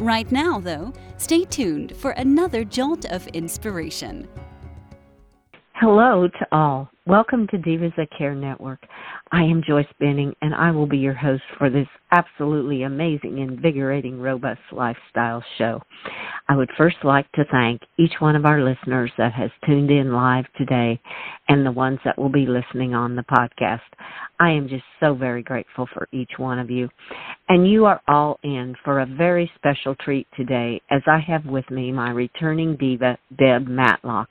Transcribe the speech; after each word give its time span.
Right 0.00 0.32
now, 0.32 0.58
though, 0.58 0.94
stay 1.18 1.44
tuned 1.44 1.94
for 1.94 2.12
another 2.12 2.64
jolt 2.64 3.04
of 3.04 3.26
inspiration. 3.28 4.26
Hello 5.80 6.28
to 6.28 6.46
all. 6.52 6.90
Welcome 7.06 7.46
to 7.46 7.56
Divas 7.56 7.96
That 7.96 8.10
Care 8.16 8.34
Network. 8.34 8.80
I 9.32 9.44
am 9.44 9.62
Joyce 9.66 9.86
Benning, 9.98 10.34
and 10.42 10.54
I 10.54 10.70
will 10.70 10.86
be 10.86 10.98
your 10.98 11.14
host 11.14 11.42
for 11.56 11.70
this 11.70 11.88
absolutely 12.12 12.82
amazing, 12.82 13.38
invigorating, 13.38 14.20
robust 14.20 14.60
lifestyle 14.72 15.42
show. 15.56 15.80
I 16.50 16.56
would 16.56 16.68
first 16.76 16.98
like 17.02 17.32
to 17.32 17.46
thank 17.50 17.80
each 17.98 18.12
one 18.18 18.36
of 18.36 18.44
our 18.44 18.62
listeners 18.62 19.10
that 19.16 19.32
has 19.32 19.50
tuned 19.64 19.90
in 19.90 20.12
live 20.12 20.44
today 20.58 21.00
and 21.48 21.64
the 21.64 21.72
ones 21.72 21.98
that 22.04 22.18
will 22.18 22.28
be 22.28 22.44
listening 22.44 22.94
on 22.94 23.16
the 23.16 23.22
podcast. 23.22 23.80
I 24.38 24.50
am 24.50 24.68
just 24.68 24.84
so 25.00 25.14
very 25.14 25.42
grateful 25.42 25.88
for 25.94 26.08
each 26.12 26.32
one 26.36 26.58
of 26.58 26.70
you. 26.70 26.90
And 27.48 27.66
you 27.66 27.86
are 27.86 28.02
all 28.06 28.38
in 28.42 28.76
for 28.84 29.00
a 29.00 29.06
very 29.06 29.50
special 29.54 29.94
treat 29.94 30.26
today 30.36 30.82
as 30.90 31.00
I 31.06 31.20
have 31.20 31.46
with 31.46 31.70
me 31.70 31.90
my 31.90 32.10
returning 32.10 32.76
diva, 32.76 33.16
Deb 33.38 33.66
Matlock. 33.66 34.28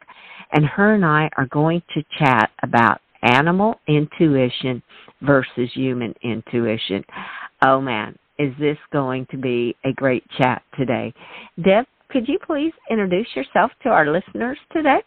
And 0.51 0.65
her 0.65 0.93
and 0.93 1.05
I 1.05 1.29
are 1.37 1.47
going 1.47 1.81
to 1.93 2.03
chat 2.17 2.51
about 2.63 3.01
animal 3.21 3.79
intuition 3.87 4.81
versus 5.21 5.69
human 5.73 6.13
intuition. 6.23 7.03
Oh 7.61 7.81
man, 7.81 8.17
is 8.37 8.53
this 8.59 8.77
going 8.91 9.27
to 9.31 9.37
be 9.37 9.75
a 9.83 9.91
great 9.93 10.23
chat 10.37 10.61
today? 10.77 11.13
Deb, 11.63 11.85
could 12.09 12.27
you 12.27 12.39
please 12.45 12.73
introduce 12.89 13.27
yourself 13.35 13.71
to 13.83 13.89
our 13.89 14.11
listeners 14.11 14.57
today? 14.71 14.99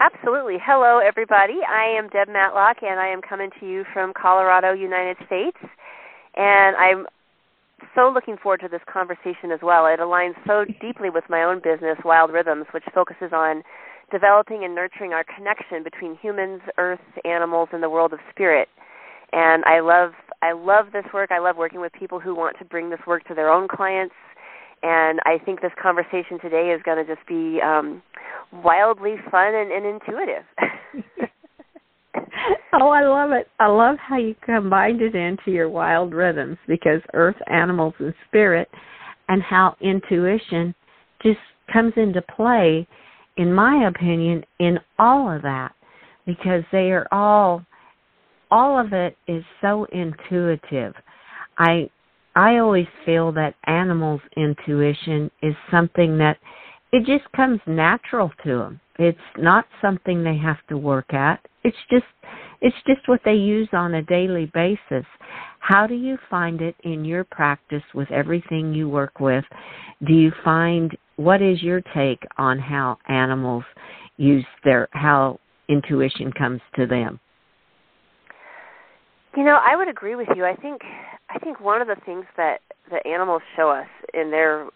Absolutely. 0.00 0.56
Hello, 0.62 0.98
everybody. 0.98 1.60
I 1.68 1.86
am 1.96 2.08
Deb 2.08 2.28
Matlock, 2.28 2.78
and 2.82 3.00
I 3.00 3.08
am 3.08 3.22
coming 3.22 3.50
to 3.60 3.66
you 3.66 3.84
from 3.92 4.12
Colorado, 4.20 4.72
United 4.72 5.16
States. 5.26 5.56
And 6.36 6.76
I'm 6.76 7.06
so 7.94 8.10
looking 8.12 8.36
forward 8.42 8.60
to 8.60 8.68
this 8.68 8.80
conversation 8.92 9.50
as 9.52 9.60
well. 9.62 9.86
It 9.86 10.00
aligns 10.00 10.34
so 10.46 10.64
deeply 10.80 11.10
with 11.10 11.24
my 11.28 11.44
own 11.44 11.60
business, 11.62 11.96
Wild 12.04 12.32
Rhythms, 12.32 12.66
which 12.72 12.84
focuses 12.92 13.32
on 13.32 13.62
developing 14.14 14.62
and 14.62 14.76
nurturing 14.76 15.12
our 15.12 15.24
connection 15.36 15.82
between 15.82 16.16
humans, 16.22 16.60
earth, 16.78 17.00
animals, 17.24 17.68
and 17.72 17.82
the 17.82 17.90
world 17.90 18.12
of 18.12 18.20
spirit. 18.30 18.68
And 19.32 19.64
I 19.64 19.80
love 19.80 20.12
I 20.40 20.52
love 20.52 20.86
this 20.92 21.04
work. 21.12 21.30
I 21.32 21.40
love 21.40 21.56
working 21.56 21.80
with 21.80 21.92
people 21.92 22.20
who 22.20 22.32
want 22.32 22.56
to 22.60 22.64
bring 22.64 22.90
this 22.90 23.00
work 23.08 23.24
to 23.24 23.34
their 23.34 23.50
own 23.50 23.66
clients. 23.66 24.14
And 24.84 25.18
I 25.24 25.38
think 25.44 25.62
this 25.62 25.72
conversation 25.82 26.38
today 26.40 26.70
is 26.76 26.80
going 26.84 27.04
to 27.04 27.14
just 27.14 27.26
be 27.26 27.58
um, 27.60 28.02
wildly 28.62 29.16
fun 29.30 29.54
and, 29.54 29.72
and 29.72 29.84
intuitive. 29.84 30.44
oh, 32.80 32.90
I 32.90 33.06
love 33.06 33.32
it. 33.32 33.48
I 33.58 33.66
love 33.66 33.96
how 33.98 34.18
you 34.18 34.34
combined 34.44 35.00
it 35.00 35.14
into 35.14 35.50
your 35.50 35.68
wild 35.68 36.12
rhythms 36.12 36.58
because 36.68 37.00
earth, 37.14 37.36
animals, 37.50 37.94
and 37.98 38.14
spirit, 38.28 38.68
and 39.28 39.42
how 39.42 39.76
intuition 39.80 40.74
just 41.22 41.38
comes 41.72 41.94
into 41.96 42.22
play 42.22 42.86
in 43.36 43.52
my 43.52 43.88
opinion, 43.88 44.44
in 44.58 44.78
all 44.98 45.34
of 45.34 45.42
that 45.42 45.74
because 46.26 46.64
they 46.72 46.90
are 46.90 47.06
all 47.12 47.64
all 48.50 48.78
of 48.78 48.92
it 48.92 49.16
is 49.26 49.42
so 49.60 49.84
intuitive. 49.92 50.94
I 51.58 51.90
I 52.36 52.58
always 52.58 52.86
feel 53.04 53.32
that 53.32 53.54
animals' 53.64 54.20
intuition 54.36 55.30
is 55.42 55.54
something 55.70 56.18
that 56.18 56.38
it 56.92 57.04
just 57.06 57.30
comes 57.32 57.60
natural 57.66 58.30
to 58.44 58.58
them. 58.58 58.80
It's 58.98 59.18
not 59.36 59.66
something 59.82 60.22
they 60.22 60.36
have 60.38 60.64
to 60.68 60.76
work 60.76 61.12
at. 61.12 61.40
It's 61.64 61.76
just 61.90 62.04
it's 62.60 62.76
just 62.86 63.08
what 63.08 63.20
they 63.24 63.34
use 63.34 63.68
on 63.72 63.94
a 63.94 64.02
daily 64.02 64.50
basis. 64.54 65.04
How 65.58 65.86
do 65.86 65.94
you 65.94 66.18
find 66.30 66.60
it 66.60 66.76
in 66.84 67.04
your 67.04 67.24
practice 67.24 67.82
with 67.94 68.10
everything 68.10 68.72
you 68.72 68.88
work 68.88 69.18
with? 69.18 69.44
Do 70.06 70.12
you 70.12 70.30
find 70.44 70.96
what 71.16 71.42
is 71.42 71.62
your 71.62 71.80
take 71.94 72.22
on 72.38 72.58
how 72.58 72.98
animals 73.08 73.64
use 74.16 74.46
their 74.64 74.88
how 74.92 75.38
intuition 75.68 76.32
comes 76.32 76.60
to 76.76 76.86
them? 76.86 77.20
You 79.36 79.44
know, 79.44 79.58
I 79.64 79.76
would 79.76 79.88
agree 79.88 80.14
with 80.14 80.28
you. 80.36 80.44
I 80.44 80.54
think 80.54 80.82
I 81.30 81.38
think 81.38 81.60
one 81.60 81.80
of 81.80 81.88
the 81.88 81.96
things 82.04 82.24
that 82.36 82.58
the 82.90 83.06
animals 83.08 83.42
show 83.56 83.70
us 83.70 83.88
in 84.12 84.30
their 84.30 84.68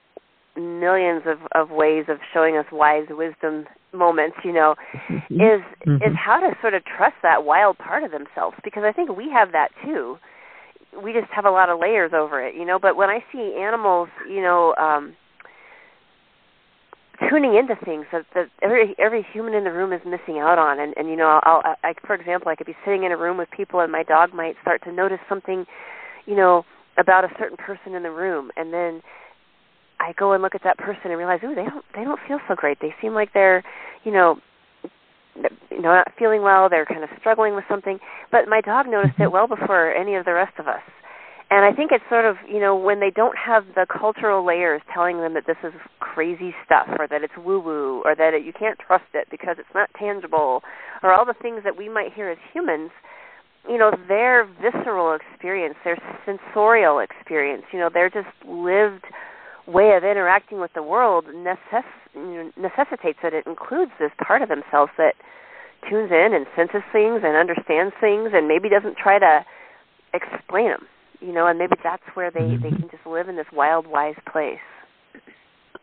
millions 0.57 1.23
of, 1.27 1.39
of 1.55 1.71
ways 1.71 2.07
of 2.09 2.19
showing 2.33 2.57
us 2.57 2.67
wise 2.73 3.07
wisdom 3.11 3.67
moments, 3.93 4.37
you 4.45 4.53
know, 4.53 4.75
mm-hmm. 5.09 5.35
is 5.35 5.61
mm-hmm. 5.87 5.95
is 5.97 6.17
how 6.17 6.41
to 6.41 6.55
sort 6.61 6.75
of 6.75 6.83
trust 6.85 7.15
that 7.23 7.45
wild 7.45 7.79
part 7.79 8.03
of 8.03 8.11
themselves 8.11 8.57
because 8.65 8.83
I 8.85 8.93
think 8.93 9.17
we 9.17 9.31
have 9.31 9.53
that 9.53 9.69
too. 9.85 10.19
We 11.03 11.13
just 11.13 11.31
have 11.31 11.45
a 11.45 11.51
lot 11.51 11.69
of 11.69 11.79
layers 11.79 12.13
over 12.15 12.45
it, 12.45 12.55
you 12.55 12.65
know, 12.65 12.79
but 12.79 12.97
when 12.97 13.09
I 13.09 13.23
see 13.31 13.57
animals, 13.61 14.09
you 14.29 14.41
know, 14.41 14.75
um 14.77 15.15
tuning 17.29 17.57
into 17.57 17.75
things 17.85 18.07
that, 18.13 18.27
that 18.35 18.49
every 18.63 18.95
every 18.99 19.27
human 19.33 19.55
in 19.55 19.65
the 19.65 19.73
room 19.73 19.93
is 19.93 20.01
missing 20.05 20.39
out 20.39 20.59
on. 20.59 20.79
And 20.79 20.95
and 20.97 21.09
you 21.09 21.17
know 21.17 21.41
I'll 21.43 21.63
I 21.83 21.95
for 22.07 22.15
example 22.15 22.49
I 22.49 22.57
could 22.57 22.67
be 22.67 22.77
sitting 22.85 23.05
in 23.05 23.13
a 23.13 23.17
room 23.17 23.37
with 23.37 23.51
people 23.51 23.81
and 23.81 23.91
my 23.91 24.03
dog 24.03 24.33
might 24.35 24.57
start 24.63 24.83
to 24.85 24.93
notice 24.93 25.19
something 25.29 25.65
you 26.27 26.37
know 26.37 26.65
about 26.99 27.25
a 27.25 27.29
certain 27.39 27.57
person 27.57 27.95
in 27.95 28.03
the 28.03 28.11
room. 28.11 28.51
And 28.57 28.73
then 28.73 29.03
I 30.01 30.13
go 30.13 30.33
and 30.33 30.43
look 30.43 30.55
at 30.55 30.63
that 30.65 30.79
person 30.79 31.07
and 31.07 31.19
realize 31.19 31.41
ooh 31.45 31.55
they 31.55 31.65
don't 31.65 31.85
they 31.95 32.05
don't 32.05 32.21
feel 32.27 32.39
so 32.49 32.55
great. 32.55 32.79
They 32.81 32.95
seem 33.01 33.15
like 33.15 33.33
they're 33.33 33.65
you 34.05 34.13
know 34.13 34.39
you 35.71 35.83
know 35.83 35.95
not 35.95 36.13
feeling 36.19 36.43
well. 36.43 36.69
They're 36.69 36.87
kind 36.87 37.05
of 37.05 37.11
struggling 37.19 37.55
with 37.55 37.65
something. 37.69 37.99
But 38.31 38.49
my 38.49 38.61
dog 38.61 38.87
noticed 38.87 39.19
it 39.19 39.33
well 39.33 39.47
before 39.47 39.93
any 39.93 40.15
of 40.15 40.25
the 40.25 40.35
rest 40.35 40.59
of 40.59 40.69
us 40.69 40.83
and 41.51 41.65
I 41.65 41.73
think 41.73 41.93
it's 41.93 42.05
sort 42.11 42.27
of, 42.27 42.37
you 42.47 42.61
know, 42.61 42.77
when 42.77 43.01
they 43.01 43.11
don't 43.11 43.37
have 43.39 43.65
the 43.75 43.87
cultural 43.89 44.45
layers 44.45 44.83
telling 44.93 45.17
them 45.19 45.33
that 45.33 45.47
this 45.47 45.57
is 45.65 45.73
crazy 45.99 46.55
stuff 46.65 46.89
or 46.99 47.09
that 47.09 47.23
it's 47.23 47.33
woo 47.39 47.59
woo 47.59 48.03
or 48.05 48.15
that 48.15 48.35
it, 48.35 48.45
you 48.45 48.53
can't 48.53 48.79
trust 48.79 49.09
it 49.15 49.29
because 49.31 49.57
it's 49.59 49.73
not 49.75 49.89
tangible 49.99 50.63
or 51.03 51.13
all 51.13 51.25
the 51.25 51.35
things 51.41 51.63
that 51.65 51.79
we 51.79 51.89
might 51.89 52.13
hear 52.13 52.29
as 52.29 52.37
humans, 52.53 52.91
you 53.67 53.79
know, 53.79 53.93
their 54.09 54.45
visceral 54.61 55.17
experience, 55.17 55.77
their 55.85 55.97
sensorial 56.27 56.99
experience, 56.99 57.65
you 57.73 57.79
know, 57.79 57.89
their 57.93 58.11
just 58.11 58.29
lived 58.47 59.05
way 59.67 59.97
of 59.97 60.05
interacting 60.05 60.61
with 60.61 60.73
the 60.75 60.83
world 60.83 61.25
necess- 61.33 62.53
necessitates 62.57 63.21
that 63.23 63.33
it 63.33 63.47
includes 63.47 63.93
this 63.99 64.13
part 64.23 64.43
of 64.43 64.51
themselves 64.51 64.93
that 64.99 65.15
tunes 65.89 66.11
in 66.11 66.35
and 66.35 66.45
senses 66.55 66.83
things 66.93 67.23
and 67.25 67.37
understands 67.37 67.95
things 68.01 68.33
and 68.35 68.49
maybe 68.49 68.69
doesn't 68.69 68.99
try 68.99 69.19
to 69.19 69.41
explain 70.13 70.69
them 70.69 70.87
you 71.21 71.33
know, 71.33 71.47
and 71.47 71.59
maybe 71.59 71.75
that's 71.83 72.03
where 72.15 72.31
they 72.31 72.41
mm-hmm. 72.41 72.63
they 72.63 72.71
can 72.71 72.89
just 72.91 73.07
live 73.07 73.29
in 73.29 73.37
this 73.37 73.47
wild, 73.53 73.87
wise 73.87 74.15
place. 74.31 74.59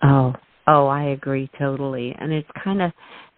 Oh, 0.03 0.34
oh, 0.68 0.88
I 0.88 1.09
agree 1.09 1.50
totally, 1.59 2.16
and 2.19 2.31
it's 2.31 2.50
kind 2.63 2.81
of 2.81 2.91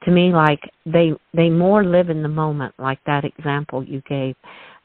to 0.03 0.11
me 0.11 0.31
like 0.31 0.59
they 0.85 1.11
they 1.33 1.49
more 1.49 1.83
live 1.83 2.09
in 2.09 2.21
the 2.21 2.29
moment, 2.29 2.73
like 2.77 2.99
that 3.05 3.25
example 3.25 3.83
you 3.83 4.01
gave. 4.07 4.35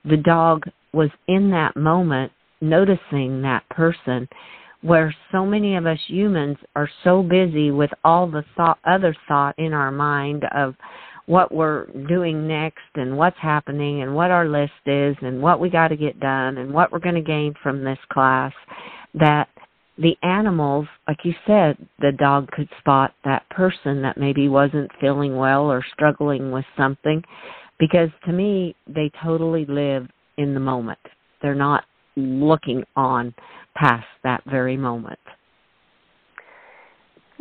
The 0.05 0.17
dog 0.17 0.65
was 0.93 1.11
in 1.29 1.51
that 1.51 1.77
moment, 1.77 2.33
noticing 2.61 3.43
that 3.43 3.69
person, 3.71 4.29
where 4.83 5.15
so 5.31 5.47
many 5.47 5.77
of 5.77 5.87
us 5.87 5.99
humans 6.09 6.57
are 6.75 6.91
so 7.05 7.23
busy 7.23 7.71
with 7.71 7.91
all 8.05 8.27
the 8.27 8.45
thought, 8.57 8.79
other 8.85 9.15
thought 9.29 9.55
in 9.59 9.73
our 9.73 9.93
mind 9.93 10.45
of 10.55 10.75
what 11.27 11.53
we're 11.53 11.87
doing 12.09 12.47
next 12.49 12.79
and 12.95 13.17
what's 13.17 13.37
happening 13.41 14.03
and 14.03 14.15
what 14.15 14.31
our 14.31 14.49
list 14.49 14.73
is 14.87 15.17
and 15.23 15.41
what 15.41 15.61
we 15.61 15.71
got 15.71 15.89
to 15.89 15.97
get 15.97 16.19
done 16.21 16.59
and 16.59 16.73
what 16.73 16.91
we're 16.91 16.99
going 16.99 17.15
to 17.15 17.21
gain 17.21 17.55
from 17.63 17.85
this 17.85 17.99
class 18.13 18.53
that 19.15 19.49
the 19.99 20.17
animals 20.23 20.87
like 21.07 21.19
you 21.23 21.35
said 21.47 21.77
the 22.01 22.13
dog 22.19 22.51
could 22.51 22.69
spot 22.79 23.13
that 23.25 23.49
person 23.51 24.03
that 24.03 24.17
maybe 24.17 24.49
wasn't 24.49 24.91
feeling 25.01 25.37
well 25.37 25.71
or 25.71 25.85
struggling 25.93 26.51
with 26.51 26.65
something 26.77 27.23
because 27.79 28.09
to 28.25 28.33
me 28.33 28.75
they 28.87 29.11
totally 29.23 29.67
live 29.67 30.07
in 30.39 30.55
the 30.55 30.61
moment. 30.61 30.99
They're 31.41 31.55
not 31.55 31.85
looking 32.17 32.85
on 32.95 33.35
past 33.75 34.07
that 34.23 34.43
very 34.47 34.77
moment 34.77 35.19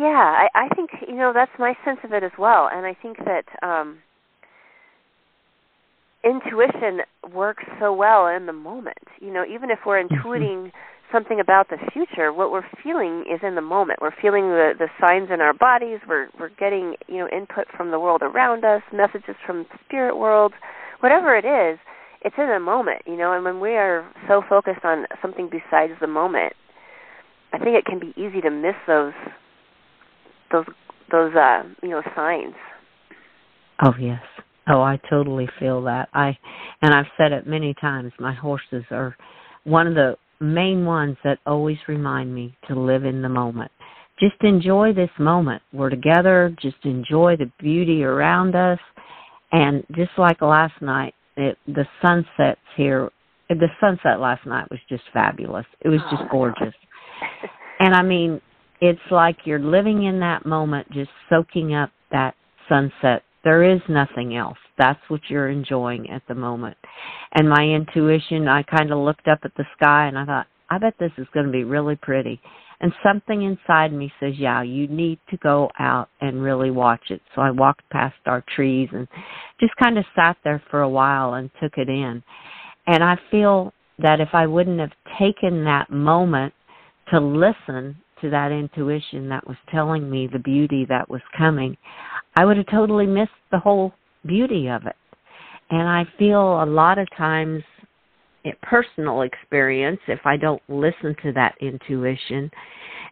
yeah, 0.01 0.48
I, 0.48 0.65
I 0.65 0.75
think 0.75 0.89
you 1.07 1.15
know 1.15 1.31
that's 1.31 1.51
my 1.59 1.75
sense 1.86 2.00
of 2.03 2.12
it 2.12 2.24
as 2.24 2.31
well, 2.39 2.68
and 2.71 2.88
I 2.88 2.95
think 3.00 3.18
that 3.19 3.45
um, 3.62 4.00
intuition 6.24 7.01
works 7.31 7.63
so 7.80 7.94
well 7.94 8.25
in 8.25 8.48
the 8.48 8.53
moment. 8.53 9.06
You 9.19 9.31
know, 9.31 9.44
even 9.45 9.69
if 9.69 9.80
we're 9.86 10.01
mm-hmm. 10.01 10.27
intuiting 10.27 10.71
something 11.12 11.39
about 11.39 11.69
the 11.69 11.77
future, 11.94 12.33
what 12.33 12.51
we're 12.51 12.65
feeling 12.83 13.25
is 13.31 13.42
in 13.44 13.53
the 13.53 13.62
moment. 13.62 14.00
We're 14.01 14.15
feeling 14.19 14.50
the 14.50 14.71
the 14.80 14.88
signs 15.00 15.30
in 15.31 15.39
our 15.39 15.53
bodies. 15.53 16.00
We're 16.09 16.30
we're 16.39 16.50
getting 16.50 16.95
you 17.07 17.19
know 17.19 17.27
input 17.27 17.68
from 17.77 17.92
the 17.92 18.00
world 18.00 18.24
around 18.24 18.65
us, 18.65 18.81
messages 18.92 19.36
from 19.45 19.68
the 19.69 19.77
spirit 19.86 20.18
world, 20.18 20.54
whatever 21.01 21.36
it 21.36 21.45
is. 21.45 21.77
It's 22.24 22.36
in 22.39 22.47
the 22.47 22.59
moment, 22.59 23.04
you 23.06 23.18
know. 23.18 23.33
And 23.33 23.45
when 23.45 23.59
we 23.59 23.75
are 23.75 24.09
so 24.27 24.42
focused 24.50 24.83
on 24.83 25.06
something 25.21 25.47
besides 25.47 25.94
the 26.01 26.07
moment, 26.07 26.54
I 27.54 27.59
think 27.59 27.77
it 27.77 27.86
can 27.86 28.00
be 28.00 28.13
easy 28.19 28.42
to 28.42 28.50
miss 28.50 28.75
those 28.88 29.13
those 30.51 30.65
those 31.12 31.36
uh 31.36 31.63
you 31.81 31.89
know 31.89 32.01
signs. 32.15 32.56
Oh 33.83 33.94
yes. 34.00 34.21
Oh, 34.68 34.81
I 34.81 35.00
totally 35.09 35.50
feel 35.59 35.83
that. 35.83 36.09
I 36.13 36.38
and 36.81 36.94
I've 36.94 37.12
said 37.18 37.31
it 37.31 37.48
many 37.48 37.74
times. 37.81 38.12
My 38.19 38.33
horses 38.33 38.83
are 38.92 39.15
one 39.63 39.88
of 39.88 39.95
the 39.95 40.15
main 40.39 40.86
ones 40.86 41.18
that 41.24 41.39
always 41.45 41.77
remind 41.88 42.33
me 42.33 42.56
to 42.68 42.80
live 42.80 43.06
in 43.06 43.21
the 43.21 43.30
moment. 43.30 43.71
Just 44.19 44.42
enjoy 44.42 44.94
this 44.94 45.09
moment. 45.19 45.62
We're 45.74 45.89
together. 45.89 46.56
Just 46.62 46.77
enjoy 46.83 47.38
the 47.38 47.51
beauty 47.59 48.04
around 48.04 48.56
us. 48.56 48.80
And 49.51 49.83
just 49.95 50.12
like 50.18 50.42
last 50.42 50.80
night, 50.81 51.13
it, 51.36 51.57
the 51.68 51.86
sunsets 52.01 52.62
here, 52.77 53.09
the 53.50 53.68
sunset 53.80 54.19
last 54.19 54.45
night 54.45 54.69
was 54.69 54.80
just 54.88 55.04
fabulous. 55.12 55.65
It 55.81 55.89
was 55.89 56.00
just 56.12 56.24
oh, 56.24 56.27
gorgeous. 56.31 56.74
and 57.80 57.95
I 57.95 58.04
mean, 58.04 58.39
it's 58.81 59.00
like 59.10 59.38
you're 59.45 59.60
living 59.60 60.04
in 60.04 60.19
that 60.19 60.45
moment, 60.45 60.92
just 60.92 61.12
soaking 61.30 61.74
up 61.74 61.92
that 62.12 62.36
sunset 62.68 63.24
there 63.44 63.63
is 63.63 63.81
nothing 63.89 64.36
else. 64.36 64.57
That's 64.78 65.00
what 65.07 65.22
you're 65.30 65.50
enjoying 65.50 66.10
at 66.10 66.22
the 66.28 66.36
moment. 66.36 66.78
And 67.33 67.50
my 67.50 67.63
intuition, 67.63 68.48
I 68.48 68.63
kind 68.63 68.92
of 68.92 69.00
looked 69.00 69.28
up 69.28 69.39
at 69.44 69.56
the 69.56 69.66
sky 69.75 70.07
and 70.07 70.18
I 70.18 70.25
thought, 70.25 70.48
I 70.69 70.78
bet 70.78 70.94
this 71.00 71.12
is 71.18 71.28
going 71.33 71.48
to 71.48 71.51
be 71.51 71.63
really 71.63 71.95
pretty. 71.95 72.39
And 72.80 72.94
something 73.04 73.44
inside 73.44 73.94
me 73.94 74.12
says, 74.19 74.33
yeah, 74.38 74.63
you 74.63 74.88
need 74.88 75.19
to 75.30 75.38
go 75.38 75.69
out 75.80 76.10
and 76.19 76.42
really 76.42 76.72
watch 76.72 77.01
it. 77.10 77.22
So 77.36 77.42
I 77.42 77.51
walked 77.51 77.88
past 77.92 78.16
our 78.25 78.44
trees 78.56 78.89
and 78.92 79.07
just 79.60 79.74
kind 79.81 79.98
of 79.98 80.06
sat 80.16 80.38
there 80.44 80.63
for 80.72 80.81
a 80.81 80.89
while 80.89 81.36
and 81.36 81.51
took 81.62 81.74
it 81.78 81.89
in. 81.89 82.24
And 82.88 83.04
I 83.04 83.18
feel 83.30 83.74
that 84.00 84.19
if 84.19 84.30
I 84.33 84.48
wouldn't 84.48 84.80
have 84.80 84.94
taken 85.19 85.63
that 85.66 85.92
moment 85.92 86.54
to 87.12 87.19
listen 87.19 87.98
to 88.21 88.29
that 88.29 88.51
intuition 88.51 89.29
that 89.29 89.47
was 89.47 89.57
telling 89.71 90.09
me 90.09 90.27
the 90.31 90.39
beauty 90.39 90.85
that 90.89 91.09
was 91.09 91.21
coming, 91.38 91.77
I 92.35 92.45
would 92.45 92.57
have 92.57 92.68
totally 92.71 93.06
missed 93.07 93.31
the 93.51 93.59
whole 93.59 93.94
beauty 94.25 94.68
of 94.68 94.85
it. 94.85 94.95
And 95.69 95.88
I 95.88 96.03
feel 96.19 96.62
a 96.62 96.65
lot 96.65 96.97
of 96.97 97.07
times, 97.18 97.63
in 98.44 98.53
personal 98.62 99.21
experience, 99.21 100.00
if 100.07 100.19
I 100.25 100.38
don't 100.38 100.62
listen 100.68 101.15
to 101.23 101.31
that 101.33 101.56
intuition, 101.62 102.51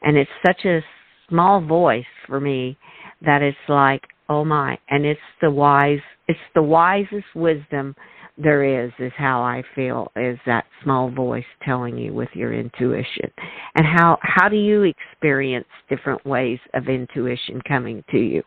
and 0.01 0.17
it's 0.17 0.29
such 0.45 0.65
a 0.65 0.81
small 1.29 1.61
voice 1.61 2.03
for 2.27 2.39
me 2.39 2.77
that 3.21 3.41
it's 3.41 3.57
like, 3.67 4.01
oh 4.29 4.43
my, 4.45 4.77
and 4.89 5.05
it's 5.05 5.19
the 5.41 5.51
wise, 5.51 5.99
it's 6.27 6.39
the 6.55 6.63
wisest 6.63 7.25
wisdom 7.35 7.95
there 8.41 8.85
is 8.85 8.91
is 8.99 9.11
how 9.17 9.41
I 9.41 9.63
feel 9.75 10.11
is 10.15 10.39
that 10.45 10.65
small 10.83 11.11
voice 11.11 11.43
telling 11.63 11.97
you 11.97 12.13
with 12.13 12.29
your 12.33 12.53
intuition. 12.53 13.29
And 13.75 13.85
how 13.85 14.17
how 14.21 14.47
do 14.47 14.55
you 14.55 14.83
experience 14.83 15.67
different 15.89 16.25
ways 16.25 16.59
of 16.73 16.87
intuition 16.87 17.61
coming 17.67 18.03
to 18.11 18.17
you? 18.17 18.43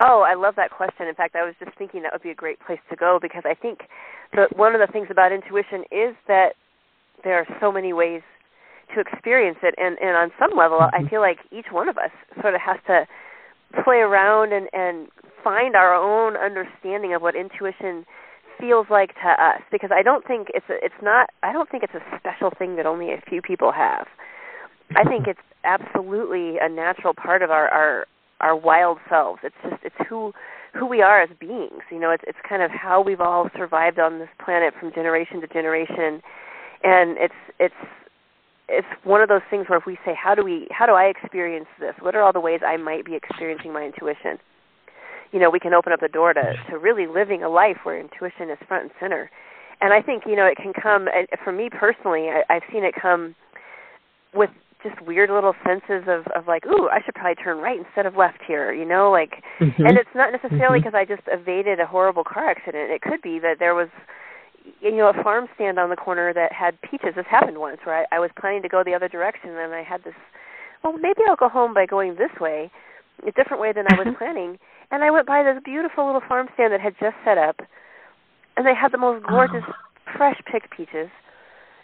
Oh, 0.00 0.24
I 0.26 0.34
love 0.34 0.54
that 0.56 0.70
question. 0.70 1.08
In 1.08 1.14
fact, 1.14 1.34
I 1.34 1.44
was 1.44 1.54
just 1.62 1.76
thinking 1.76 2.02
that 2.02 2.12
would 2.12 2.22
be 2.22 2.30
a 2.30 2.34
great 2.34 2.58
place 2.60 2.78
to 2.88 2.96
go 2.96 3.18
because 3.20 3.42
I 3.44 3.54
think 3.54 3.80
that 4.34 4.56
one 4.56 4.74
of 4.74 4.80
the 4.80 4.92
things 4.92 5.08
about 5.10 5.32
intuition 5.32 5.82
is 5.90 6.14
that 6.28 6.50
there 7.24 7.34
are 7.34 7.46
so 7.60 7.72
many 7.72 7.92
ways 7.92 8.22
to 8.94 9.00
experience 9.00 9.58
it 9.62 9.74
and 9.76 9.98
and 9.98 10.16
on 10.16 10.30
some 10.38 10.56
level 10.56 10.80
I 10.80 10.98
mm-hmm. 10.98 11.08
feel 11.08 11.20
like 11.20 11.38
each 11.52 11.66
one 11.70 11.88
of 11.88 11.98
us 11.98 12.10
sort 12.40 12.54
of 12.54 12.60
has 12.62 12.78
to 12.86 13.06
play 13.84 13.96
around 13.96 14.52
and 14.54 14.68
and 14.72 15.08
find 15.44 15.76
our 15.76 15.94
own 15.94 16.36
understanding 16.36 17.12
of 17.12 17.20
what 17.20 17.36
intuition 17.36 18.06
feels 18.60 18.86
like 18.90 19.14
to 19.14 19.28
us 19.28 19.60
because 19.70 19.90
I 19.92 20.02
don't 20.02 20.26
think 20.26 20.48
it's 20.54 20.66
a, 20.68 20.74
it's 20.84 21.00
not 21.02 21.30
I 21.42 21.52
don't 21.52 21.70
think 21.70 21.82
it's 21.82 21.94
a 21.94 22.18
special 22.18 22.50
thing 22.58 22.76
that 22.76 22.86
only 22.86 23.12
a 23.12 23.22
few 23.28 23.42
people 23.42 23.72
have. 23.72 24.06
I 24.96 25.04
think 25.04 25.26
it's 25.26 25.40
absolutely 25.64 26.56
a 26.60 26.68
natural 26.68 27.14
part 27.14 27.42
of 27.42 27.50
our 27.50 27.68
our 27.68 28.06
our 28.40 28.56
wild 28.56 28.98
selves. 29.08 29.40
It's 29.42 29.56
just 29.62 29.82
it's 29.84 30.08
who 30.08 30.32
who 30.74 30.86
we 30.86 31.02
are 31.02 31.22
as 31.22 31.30
beings. 31.40 31.82
You 31.90 32.00
know, 32.00 32.10
it's 32.10 32.24
it's 32.26 32.38
kind 32.48 32.62
of 32.62 32.70
how 32.70 33.02
we've 33.02 33.20
all 33.20 33.48
survived 33.56 33.98
on 33.98 34.18
this 34.18 34.28
planet 34.44 34.74
from 34.78 34.92
generation 34.92 35.40
to 35.40 35.46
generation, 35.46 36.22
and 36.82 37.18
it's 37.18 37.34
it's 37.58 37.74
it's 38.68 38.86
one 39.02 39.22
of 39.22 39.28
those 39.28 39.42
things 39.50 39.66
where 39.68 39.78
if 39.78 39.86
we 39.86 39.98
say 40.04 40.12
how 40.14 40.34
do 40.34 40.44
we 40.44 40.68
how 40.70 40.86
do 40.86 40.92
I 40.92 41.04
experience 41.04 41.66
this? 41.80 41.94
What 42.00 42.14
are 42.14 42.22
all 42.22 42.32
the 42.32 42.40
ways 42.40 42.60
I 42.66 42.76
might 42.76 43.04
be 43.04 43.14
experiencing 43.14 43.72
my 43.72 43.84
intuition? 43.84 44.38
You 45.32 45.40
know, 45.40 45.50
we 45.50 45.60
can 45.60 45.74
open 45.74 45.92
up 45.92 46.00
the 46.00 46.08
door 46.08 46.32
to 46.32 46.54
to 46.70 46.78
really 46.78 47.06
living 47.06 47.42
a 47.42 47.48
life 47.48 47.78
where 47.82 47.98
intuition 47.98 48.50
is 48.50 48.58
front 48.66 48.84
and 48.84 48.92
center. 49.00 49.30
And 49.80 49.92
I 49.92 50.02
think 50.02 50.24
you 50.26 50.36
know 50.36 50.46
it 50.46 50.56
can 50.56 50.72
come. 50.72 51.06
For 51.44 51.52
me 51.52 51.68
personally, 51.70 52.28
I, 52.28 52.42
I've 52.52 52.62
seen 52.72 52.84
it 52.84 52.94
come 53.00 53.34
with 54.34 54.50
just 54.82 55.00
weird 55.02 55.30
little 55.30 55.54
senses 55.66 56.08
of 56.08 56.26
of 56.34 56.46
like, 56.46 56.66
ooh, 56.66 56.88
I 56.88 57.00
should 57.04 57.14
probably 57.14 57.36
turn 57.42 57.58
right 57.58 57.78
instead 57.78 58.06
of 58.06 58.16
left 58.16 58.38
here, 58.46 58.72
you 58.72 58.84
know, 58.84 59.10
like 59.10 59.42
mm-hmm. 59.60 59.84
and 59.84 59.98
it's 59.98 60.10
not 60.14 60.32
necessarily 60.32 60.80
because 60.80 60.94
mm-hmm. 60.94 61.12
I 61.12 61.16
just 61.16 61.26
evaded 61.28 61.80
a 61.80 61.86
horrible 61.86 62.24
car 62.24 62.48
accident. 62.48 62.90
It 62.90 63.02
could 63.02 63.22
be 63.22 63.38
that 63.40 63.56
there 63.58 63.74
was 63.74 63.88
you 64.80 64.94
know, 64.94 65.08
a 65.08 65.22
farm 65.22 65.48
stand 65.54 65.78
on 65.78 65.88
the 65.88 65.96
corner 65.96 66.34
that 66.34 66.52
had 66.52 66.78
peaches. 66.82 67.14
This 67.16 67.24
happened 67.30 67.58
once 67.58 67.78
where 67.84 68.04
I, 68.04 68.16
I 68.16 68.18
was 68.18 68.30
planning 68.38 68.60
to 68.62 68.68
go 68.68 68.82
the 68.84 68.94
other 68.94 69.08
direction 69.08 69.50
and 69.50 69.72
I 69.72 69.82
had 69.82 70.04
this 70.04 70.14
well, 70.84 70.92
maybe 70.92 71.22
I'll 71.28 71.36
go 71.36 71.48
home 71.48 71.74
by 71.74 71.86
going 71.86 72.14
this 72.14 72.30
way, 72.40 72.70
a 73.26 73.32
different 73.32 73.60
way 73.60 73.72
than 73.72 73.86
I 73.90 73.96
was 73.96 74.14
planning. 74.18 74.58
And 74.90 75.04
I 75.04 75.10
went 75.10 75.26
by 75.26 75.42
this 75.42 75.60
beautiful 75.64 76.06
little 76.06 76.22
farm 76.26 76.48
stand 76.54 76.72
that 76.72 76.80
had 76.80 76.94
just 77.00 77.16
set 77.24 77.38
up 77.38 77.60
and 78.58 78.66
they 78.66 78.74
had 78.74 78.92
the 78.92 78.98
most 78.98 79.24
gorgeous 79.24 79.62
oh. 79.66 79.72
fresh 80.16 80.36
picked 80.50 80.70
peaches. 80.76 81.08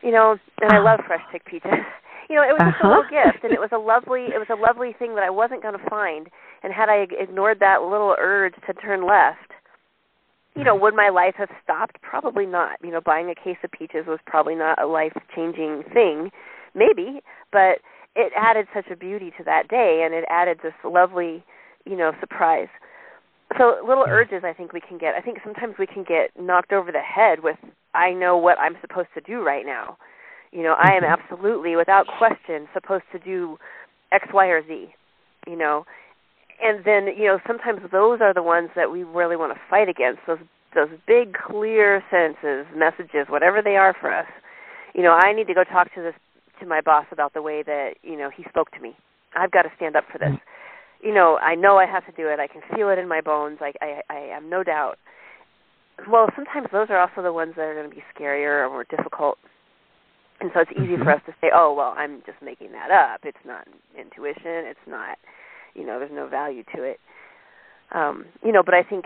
You 0.03 0.11
know, 0.11 0.37
and 0.61 0.73
I 0.73 0.81
love 0.81 1.01
fresh 1.07 1.23
picked 1.33 1.47
peaches. 1.47 1.71
you 2.29 2.37
know, 2.37 2.43
it 2.43 2.53
was 2.53 2.61
just 2.61 2.77
uh-huh. 2.83 2.89
a 2.89 2.91
little 2.91 3.09
gift, 3.09 3.45
and 3.45 3.53
it 3.55 3.61
was 3.61 3.71
a 3.73 3.79
lovely, 3.79 4.35
it 4.35 4.39
was 4.43 4.51
a 4.51 4.61
lovely 4.61 4.93
thing 4.99 5.15
that 5.15 5.25
I 5.25 5.31
wasn't 5.31 5.63
going 5.63 5.79
to 5.79 5.89
find. 5.89 6.29
And 6.63 6.75
had 6.75 6.91
I 6.91 7.07
ignored 7.09 7.61
that 7.61 7.81
little 7.81 8.15
urge 8.19 8.55
to 8.67 8.75
turn 8.75 9.07
left, 9.07 9.55
you 10.57 10.65
know, 10.65 10.75
would 10.75 10.95
my 10.95 11.09
life 11.09 11.35
have 11.39 11.49
stopped? 11.63 12.03
Probably 12.03 12.45
not. 12.45 12.79
You 12.83 12.91
know, 12.91 13.01
buying 13.01 13.31
a 13.31 13.35
case 13.35 13.57
of 13.65 13.71
peaches 13.71 14.05
was 14.07 14.19
probably 14.27 14.55
not 14.55 14.83
a 14.83 14.87
life-changing 14.87 15.85
thing, 15.93 16.31
maybe, 16.75 17.23
but 17.51 17.79
it 18.15 18.33
added 18.37 18.67
such 18.75 18.87
a 18.91 18.97
beauty 18.97 19.33
to 19.39 19.45
that 19.45 19.69
day, 19.69 20.03
and 20.05 20.15
it 20.15 20.25
added 20.29 20.59
this 20.63 20.75
lovely, 20.85 21.45
you 21.87 21.97
know, 21.97 22.13
surprise. 22.21 22.69
So 23.59 23.77
little 23.87 24.05
urges, 24.09 24.43
I 24.45 24.53
think 24.53 24.73
we 24.73 24.81
can 24.81 24.99
get. 24.99 25.15
I 25.15 25.21
think 25.21 25.39
sometimes 25.45 25.75
we 25.79 25.87
can 25.87 26.03
get 26.03 26.31
knocked 26.39 26.73
over 26.73 26.91
the 26.91 27.01
head 27.01 27.43
with, 27.43 27.57
"I 27.95 28.13
know 28.13 28.37
what 28.37 28.59
I'm 28.59 28.77
supposed 28.81 29.11
to 29.15 29.21
do 29.21 29.43
right 29.43 29.65
now." 29.65 29.97
You 30.51 30.63
know, 30.63 30.75
I 30.79 30.93
am 30.95 31.03
mm-hmm. 31.03 31.13
absolutely, 31.13 31.77
without 31.77 32.07
question, 32.07 32.69
supposed 32.73 33.05
to 33.13 33.19
do 33.19 33.59
X, 34.13 34.27
Y, 34.33 34.47
or 34.47 34.67
Z. 34.67 34.95
You 35.47 35.57
know, 35.57 35.87
and 36.63 36.85
then 36.85 37.09
you 37.17 37.27
know 37.27 37.39
sometimes 37.47 37.81
those 37.93 38.21
are 38.21 38.35
the 38.35 38.43
ones 38.43 38.71
that 38.75 38.91
we 38.91 39.05
really 39.05 39.37
want 39.37 39.55
to 39.55 39.61
fight 39.69 39.89
against. 39.89 40.21
Those 40.27 40.39
those 40.75 40.91
big, 41.07 41.35
clear 41.35 42.03
senses, 42.11 42.67
messages, 42.75 43.29
whatever 43.29 43.63
they 43.63 43.77
are 43.77 43.95
for 44.01 44.13
us. 44.13 44.27
You 44.95 45.03
know, 45.03 45.13
I 45.13 45.33
need 45.33 45.47
to 45.47 45.55
go 45.55 45.65
talk 45.65 45.95
to 45.95 46.03
this 46.03 46.15
to 46.61 46.67
my 46.67 46.81
boss 46.81 47.07
about 47.13 47.35
the 47.35 47.43
way 47.43 47.63
that 47.63 47.95
you 48.03 48.17
know 48.17 48.31
he 48.31 48.45
spoke 48.49 48.71
to 48.73 48.81
me. 48.81 48.97
I've 49.37 49.51
got 49.51 49.63
to 49.63 49.71
stand 49.77 49.97
up 49.97 50.05
for 50.11 50.19
this. 50.19 50.29
Mm-hmm. 50.29 50.54
You 51.05 51.15
know, 51.15 51.39
I 51.39 51.55
know 51.55 51.77
I 51.77 51.87
have 51.87 52.07
to 52.07 52.13
do 52.13 52.29
it. 52.29 52.41
I 52.41 52.47
can 52.47 52.63
feel 52.75 52.89
it 52.89 52.99
in 52.99 53.07
my 53.07 53.21
bones. 53.21 53.59
I 53.61 53.73
I, 53.81 54.01
I 54.09 54.15
have 54.35 54.43
no 54.43 54.63
doubt. 54.65 54.99
Well, 56.11 56.29
sometimes 56.35 56.69
those 56.73 56.89
are 56.91 56.99
also 56.99 57.23
the 57.23 57.33
ones 57.33 57.55
that 57.57 57.63
are 57.63 57.75
going 57.75 57.89
to 57.89 57.95
be 57.95 58.03
scarier 58.19 58.67
or 58.67 58.69
more 58.69 58.85
difficult 58.85 59.39
and 60.41 60.51
so 60.53 60.61
it's 60.61 60.71
easy 60.73 60.95
mm-hmm. 60.95 61.05
for 61.05 61.13
us 61.13 61.23
to 61.27 61.33
say, 61.41 61.49
oh, 61.55 61.73
well, 61.73 61.95
I'm 61.97 62.23
just 62.27 62.39
making 62.43 62.73
that 62.73 62.91
up. 62.91 63.21
It's 63.25 63.39
not 63.47 63.67
intuition. 63.99 64.69
It's 64.69 64.87
not, 64.87 65.19
you 65.75 65.87
know, 65.87 65.99
there's 65.99 66.13
no 66.13 66.29
value 66.29 66.65
to 66.77 66.83
it. 66.83 66.99
Um, 67.93 68.27
you 68.45 68.53
know, 68.53 68.63
but 68.63 68.75
I 68.75 68.83
think, 68.83 69.05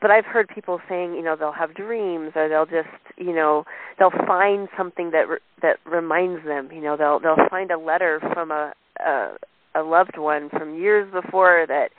but 0.00 0.10
I've 0.10 0.24
heard 0.24 0.48
people 0.48 0.80
saying, 0.88 1.14
you 1.14 1.22
know, 1.22 1.36
they'll 1.38 1.52
have 1.52 1.74
dreams 1.74 2.32
or 2.34 2.48
they'll 2.48 2.66
just, 2.66 2.88
you 3.16 3.34
know, 3.34 3.64
they'll 3.98 4.10
find 4.26 4.68
something 4.76 5.10
that 5.12 5.28
re- 5.28 5.38
that 5.62 5.76
reminds 5.84 6.44
them. 6.44 6.70
You 6.72 6.80
know, 6.80 6.96
they'll 6.96 7.20
they'll 7.20 7.48
find 7.48 7.70
a 7.70 7.78
letter 7.78 8.20
from 8.32 8.50
a 8.50 8.72
a, 8.98 9.36
a 9.74 9.82
loved 9.82 10.18
one 10.18 10.48
from 10.50 10.76
years 10.76 11.10
before 11.12 11.64
that 11.68 11.90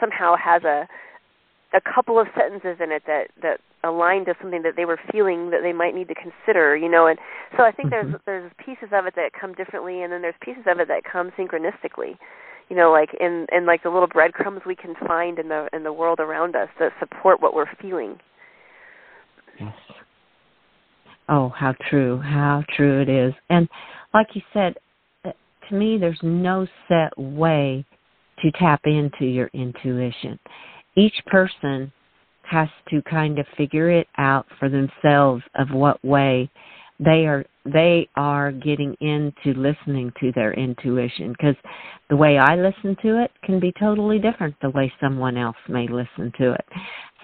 somehow 0.00 0.34
has 0.36 0.62
a 0.64 0.88
a 1.74 1.80
couple 1.80 2.18
of 2.18 2.26
sentences 2.38 2.78
in 2.82 2.92
it 2.92 3.02
that 3.06 3.28
that 3.42 3.60
aligned 3.84 4.26
to 4.26 4.34
something 4.40 4.62
that 4.62 4.74
they 4.76 4.84
were 4.84 4.98
feeling 5.12 5.50
that 5.50 5.60
they 5.62 5.72
might 5.72 5.94
need 5.94 6.08
to 6.08 6.14
consider 6.14 6.76
you 6.76 6.88
know 6.88 7.06
and 7.06 7.18
so 7.56 7.64
i 7.64 7.70
think 7.70 7.90
mm-hmm. 7.90 8.12
there's 8.24 8.50
there's 8.50 8.52
pieces 8.64 8.88
of 8.92 9.06
it 9.06 9.14
that 9.16 9.30
come 9.38 9.52
differently 9.54 10.02
and 10.02 10.12
then 10.12 10.22
there's 10.22 10.34
pieces 10.40 10.64
of 10.70 10.80
it 10.80 10.88
that 10.88 11.02
come 11.04 11.30
synchronistically 11.38 12.16
you 12.68 12.76
know 12.76 12.90
like 12.90 13.10
in 13.20 13.46
in 13.52 13.66
like 13.66 13.82
the 13.82 13.90
little 13.90 14.08
breadcrumbs 14.08 14.62
we 14.66 14.74
can 14.74 14.94
find 15.06 15.38
in 15.38 15.48
the 15.48 15.68
in 15.72 15.84
the 15.84 15.92
world 15.92 16.20
around 16.20 16.56
us 16.56 16.68
that 16.78 16.92
support 16.98 17.40
what 17.40 17.54
we're 17.54 17.66
feeling. 17.80 18.18
Yes. 19.60 19.74
Oh 21.28 21.50
how 21.50 21.74
true. 21.88 22.20
How 22.20 22.62
true 22.76 23.02
it 23.02 23.08
is. 23.08 23.34
And 23.50 23.68
like 24.14 24.28
you 24.34 24.42
said, 24.52 24.74
to 25.68 25.74
me, 25.74 25.98
there's 25.98 26.18
no 26.22 26.66
set 26.88 27.16
way 27.18 27.84
to 28.40 28.50
tap 28.52 28.80
into 28.84 29.24
your 29.24 29.50
intuition. 29.54 30.38
Each 30.96 31.16
person 31.26 31.92
has 32.42 32.68
to 32.90 33.02
kind 33.02 33.38
of 33.38 33.46
figure 33.56 33.90
it 33.90 34.06
out 34.18 34.46
for 34.58 34.68
themselves 34.68 35.42
of 35.56 35.68
what 35.70 36.02
way 36.04 36.50
they 36.98 37.26
are 37.26 37.44
they 37.64 38.08
are 38.16 38.52
getting 38.52 38.94
into 39.00 39.58
listening 39.58 40.12
to 40.20 40.32
their 40.34 40.54
intuition 40.54 41.32
because 41.32 41.56
the 42.08 42.16
way 42.16 42.38
I 42.38 42.54
listen 42.54 42.96
to 43.02 43.22
it 43.22 43.32
can 43.42 43.58
be 43.58 43.72
totally 43.78 44.18
different 44.18 44.54
the 44.62 44.70
way 44.70 44.92
someone 45.00 45.36
else 45.36 45.56
may 45.68 45.88
listen 45.88 46.32
to 46.38 46.52
it. 46.52 46.64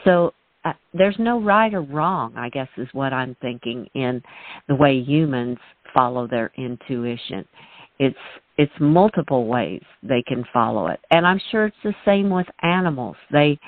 So 0.04 0.34
uh, 0.64 0.72
there's 0.92 1.16
no 1.18 1.40
right 1.40 1.72
or 1.72 1.82
wrong, 1.82 2.34
I 2.36 2.48
guess 2.48 2.68
is 2.76 2.88
what 2.92 3.12
I'm 3.12 3.36
thinking 3.40 3.88
in 3.94 4.22
the 4.68 4.74
way 4.74 5.00
humans 5.00 5.58
follow 5.94 6.26
their 6.26 6.50
intuition. 6.56 7.44
It's 8.02 8.16
it's 8.58 8.72
multiple 8.80 9.46
ways 9.46 9.82
they 10.02 10.22
can 10.22 10.44
follow 10.52 10.88
it. 10.88 11.00
And 11.10 11.26
I'm 11.26 11.40
sure 11.50 11.66
it's 11.66 11.76
the 11.84 11.94
same 12.04 12.30
with 12.30 12.46
animals. 12.62 13.16
They 13.30 13.58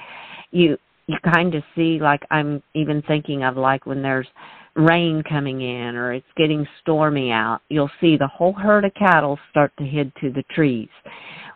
you 0.50 0.76
you 1.06 1.16
kind 1.32 1.54
of 1.54 1.62
see 1.76 1.98
like 2.00 2.22
I'm 2.30 2.62
even 2.74 3.00
thinking 3.02 3.44
of 3.44 3.56
like 3.56 3.86
when 3.86 4.02
there's 4.02 4.26
rain 4.74 5.22
coming 5.28 5.60
in 5.60 5.94
or 5.94 6.12
it's 6.12 6.26
getting 6.36 6.66
stormy 6.80 7.30
out, 7.30 7.60
you'll 7.68 7.90
see 8.00 8.16
the 8.16 8.26
whole 8.26 8.52
herd 8.52 8.84
of 8.84 8.92
cattle 8.94 9.38
start 9.50 9.72
to 9.78 9.86
head 9.86 10.10
to 10.20 10.32
the 10.32 10.42
trees. 10.50 10.88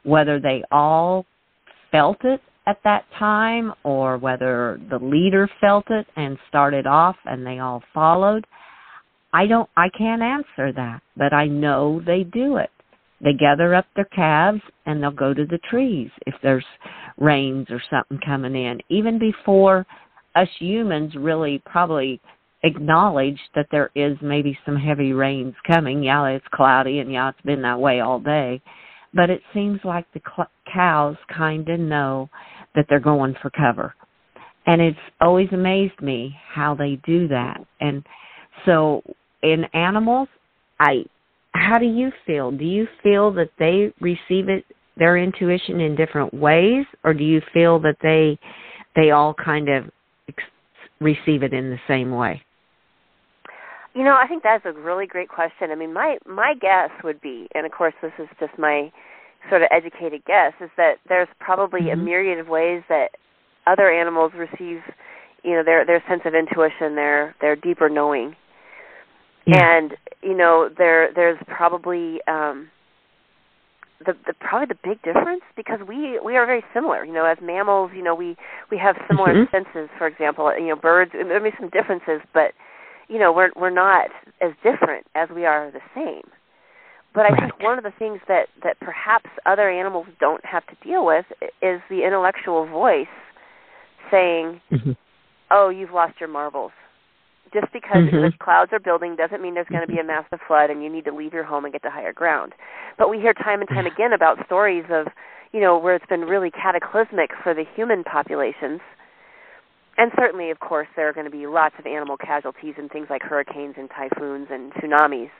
Whether 0.04 0.38
they 0.38 0.62
all 0.70 1.26
felt 1.90 2.25
it 2.25 2.40
at 2.68 2.78
that 2.85 3.06
time 3.18 3.73
or 3.82 4.18
whether 4.18 4.80
the 4.88 4.99
leader 4.99 5.50
felt 5.61 5.90
it 5.90 6.06
and 6.16 6.38
started 6.49 6.87
off 6.87 7.16
and 7.25 7.44
they 7.44 7.58
all 7.58 7.82
followed, 7.92 8.47
I 9.32 9.47
don't 9.47 9.68
I 9.76 9.88
can't 9.90 10.23
answer 10.23 10.73
that, 10.73 11.00
but 11.16 11.32
I 11.32 11.47
know 11.47 12.00
they 12.04 12.25
do 12.25 12.56
it. 12.56 12.70
They 13.20 13.32
gather 13.32 13.75
up 13.75 13.87
their 13.94 14.04
calves 14.06 14.61
and 14.87 15.02
they'll 15.02 15.11
go 15.11 15.35
to 15.35 15.44
the 15.44 15.58
trees 15.70 16.11
if 16.26 16.35
there's 16.42 16.64
rains 17.16 17.66
or 17.70 17.82
something 17.90 18.20
coming 18.25 18.54
in. 18.54 18.80
Even 18.88 19.18
before 19.18 19.87
us 20.35 20.49
humans 20.58 21.14
really 21.16 21.61
probably 21.66 22.20
acknowledge 22.62 23.38
that 23.54 23.66
there 23.70 23.90
is 23.94 24.16
maybe 24.23 24.58
some 24.64 24.76
heavy 24.76 25.12
rains 25.12 25.54
coming. 25.66 26.02
Yeah, 26.02 26.26
it's 26.26 26.47
cloudy 26.52 27.00
and 27.00 27.12
yeah, 27.12 27.30
it's 27.30 27.40
been 27.42 27.62
that 27.62 27.80
way 27.80 28.00
all 28.00 28.20
day. 28.20 28.61
But 29.14 29.30
it 29.30 29.42
seems 29.54 29.80
like 29.85 30.06
the 30.12 30.20
cl- 30.25 30.50
cows 30.73 31.16
kind 31.35 31.68
of 31.68 31.80
know 31.80 32.28
that 32.75 32.87
they're 32.88 33.00
going 33.00 33.35
for 33.40 33.50
cover. 33.50 33.94
And 34.66 34.82
it's 34.82 34.99
always 35.20 35.49
amazed 35.52 36.00
me 36.02 36.37
how 36.54 36.75
they 36.75 37.00
do 37.06 37.26
that. 37.28 37.64
And 37.80 38.04
so 38.66 39.02
in 39.42 39.64
animals, 39.75 40.28
I 40.80 41.04
how 41.54 41.78
do 41.78 41.87
you 41.87 42.12
feel? 42.26 42.50
Do 42.50 42.64
you 42.64 42.87
feel 43.02 43.33
that 43.33 43.50
they 43.59 43.92
receive 44.00 44.49
it 44.49 44.64
their 44.97 45.16
intuition 45.16 45.80
in 45.80 45.95
different 45.95 46.35
ways 46.35 46.85
or 47.04 47.14
do 47.14 47.25
you 47.25 47.40
feel 47.52 47.78
that 47.80 47.97
they 48.02 48.38
they 48.97 49.11
all 49.11 49.33
kind 49.35 49.68
of 49.68 49.85
ex- 50.28 50.42
receive 51.00 51.42
it 51.42 51.52
in 51.52 51.71
the 51.71 51.78
same 51.87 52.11
way? 52.11 52.42
You 53.95 54.04
know, 54.04 54.16
I 54.21 54.26
think 54.28 54.42
that's 54.42 54.64
a 54.64 54.73
really 54.73 55.07
great 55.07 55.28
question. 55.28 55.71
I 55.71 55.75
mean, 55.75 55.92
my 55.92 56.18
my 56.26 56.54
guess 56.61 56.90
would 57.02 57.21
be, 57.21 57.49
and 57.54 57.64
of 57.64 57.73
course 57.73 57.95
this 58.02 58.12
is 58.18 58.28
just 58.38 58.59
my 58.59 58.92
sort 59.49 59.62
of 59.62 59.68
educated 59.71 60.25
guess, 60.26 60.52
is 60.61 60.71
that 60.76 60.95
there's 61.09 61.28
probably 61.40 61.83
mm-hmm. 61.83 62.00
a 62.00 62.04
myriad 62.04 62.38
of 62.38 62.49
ways 62.49 62.83
that 62.88 63.11
other 63.66 63.90
animals 63.90 64.33
receive, 64.37 64.80
you 65.42 65.52
know, 65.52 65.62
their 65.64 65.87
their 65.87 66.02
sense 66.09 66.23
of 66.25 66.35
intuition, 66.35 66.95
their 66.95 67.35
their 67.40 67.57
deeper 67.57 67.88
knowing 67.88 68.35
yeah. 69.47 69.78
and 69.78 69.97
you 70.23 70.37
know 70.37 70.68
there 70.76 71.12
there's 71.14 71.38
probably 71.47 72.21
um 72.28 72.68
the, 74.04 74.14
the 74.26 74.33
probably 74.35 74.66
the 74.66 74.88
big 74.88 75.02
difference 75.02 75.42
because 75.57 75.80
we 75.87 76.21
we 76.25 76.37
are 76.37 76.47
very 76.47 76.62
similar 76.73 77.04
you 77.04 77.12
know 77.12 77.25
as 77.25 77.38
mammals 77.42 77.90
you 77.95 78.02
know 78.02 78.14
we 78.14 78.37
we 78.71 78.78
have 78.78 78.97
similar 79.09 79.35
mm-hmm. 79.35 79.54
senses 79.54 79.90
for 79.99 80.07
example 80.07 80.50
you 80.59 80.68
know 80.68 80.76
birds 80.76 81.11
there 81.12 81.40
may 81.40 81.50
be 81.50 81.57
some 81.59 81.68
differences 81.71 82.21
but 82.33 82.52
you 83.09 83.18
know 83.18 83.33
we're 83.33 83.50
we're 83.57 83.71
not 83.71 84.09
as 84.40 84.52
different 84.62 85.07
as 85.14 85.28
we 85.35 85.45
are 85.45 85.71
the 85.73 85.80
same 85.95 86.23
but 87.12 87.26
i 87.26 87.30
right. 87.30 87.40
think 87.40 87.62
one 87.62 87.76
of 87.76 87.85
the 87.85 87.92
things 87.99 88.21
that 88.28 88.49
that 88.62 88.78
perhaps 88.80 89.28
other 89.47 89.68
animals 89.68 90.07
don't 90.21 90.45
have 90.45 90.64
to 90.66 90.76
deal 90.85 91.04
with 91.04 91.26
is 91.61 91.80
the 91.90 92.04
intellectual 92.07 92.66
voice 92.66 93.07
saying 94.11 94.61
mm-hmm. 94.71 94.92
oh 95.50 95.68
you've 95.71 95.92
lost 95.92 96.14
your 96.21 96.28
marbles 96.28 96.73
just 97.52 97.72
because 97.72 98.04
mm-hmm. 98.08 98.16
the 98.16 98.32
clouds 98.40 98.72
are 98.72 98.80
building 98.80 99.16
doesn't 99.16 99.42
mean 99.42 99.54
there's 99.54 99.68
going 99.68 99.86
to 99.86 99.92
be 99.92 99.98
a 99.98 100.04
massive 100.04 100.40
flood 100.46 100.70
and 100.70 100.82
you 100.82 100.90
need 100.90 101.04
to 101.04 101.14
leave 101.14 101.32
your 101.32 101.44
home 101.44 101.64
and 101.64 101.72
get 101.72 101.82
to 101.82 101.90
higher 101.90 102.12
ground. 102.12 102.52
But 102.98 103.10
we 103.10 103.18
hear 103.18 103.32
time 103.32 103.60
and 103.60 103.68
time 103.68 103.86
again 103.86 104.12
about 104.12 104.44
stories 104.46 104.84
of, 104.90 105.06
you 105.52 105.60
know, 105.60 105.78
where 105.78 105.94
it's 105.94 106.06
been 106.06 106.22
really 106.22 106.50
cataclysmic 106.50 107.30
for 107.42 107.54
the 107.54 107.64
human 107.74 108.04
populations. 108.04 108.80
And 109.96 110.12
certainly, 110.16 110.50
of 110.50 110.60
course, 110.60 110.86
there 110.94 111.08
are 111.08 111.12
going 111.12 111.26
to 111.26 111.32
be 111.32 111.46
lots 111.46 111.74
of 111.78 111.86
animal 111.86 112.16
casualties 112.16 112.74
and 112.78 112.90
things 112.90 113.08
like 113.10 113.22
hurricanes 113.22 113.74
and 113.76 113.88
typhoons 113.90 114.48
and 114.50 114.72
tsunamis. 114.74 115.30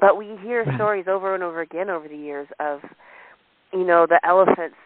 But 0.00 0.16
we 0.16 0.38
hear 0.42 0.64
stories 0.76 1.04
over 1.06 1.34
and 1.34 1.44
over 1.44 1.60
again 1.60 1.90
over 1.90 2.08
the 2.08 2.16
years 2.16 2.48
of, 2.58 2.80
you 3.72 3.84
know, 3.84 4.06
the 4.08 4.18
elephants 4.26 4.76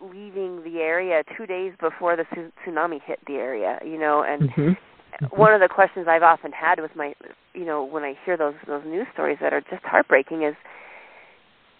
leaving 0.00 0.64
the 0.64 0.80
area 0.80 1.22
two 1.36 1.46
days 1.46 1.72
before 1.78 2.16
the 2.16 2.24
tsunami 2.66 3.00
hit 3.04 3.20
the 3.26 3.34
area, 3.34 3.78
you 3.84 3.98
know, 3.98 4.24
and 4.26 4.50
mm-hmm 4.50 4.72
one 5.30 5.52
of 5.52 5.60
the 5.60 5.68
questions 5.68 6.06
I've 6.08 6.22
often 6.22 6.52
had 6.52 6.80
with 6.80 6.94
my, 6.96 7.14
you 7.54 7.64
know, 7.64 7.84
when 7.84 8.02
I 8.02 8.14
hear 8.24 8.36
those 8.36 8.54
those 8.66 8.82
news 8.86 9.06
stories 9.12 9.38
that 9.40 9.52
are 9.52 9.60
just 9.60 9.82
heartbreaking 9.84 10.42
is 10.42 10.54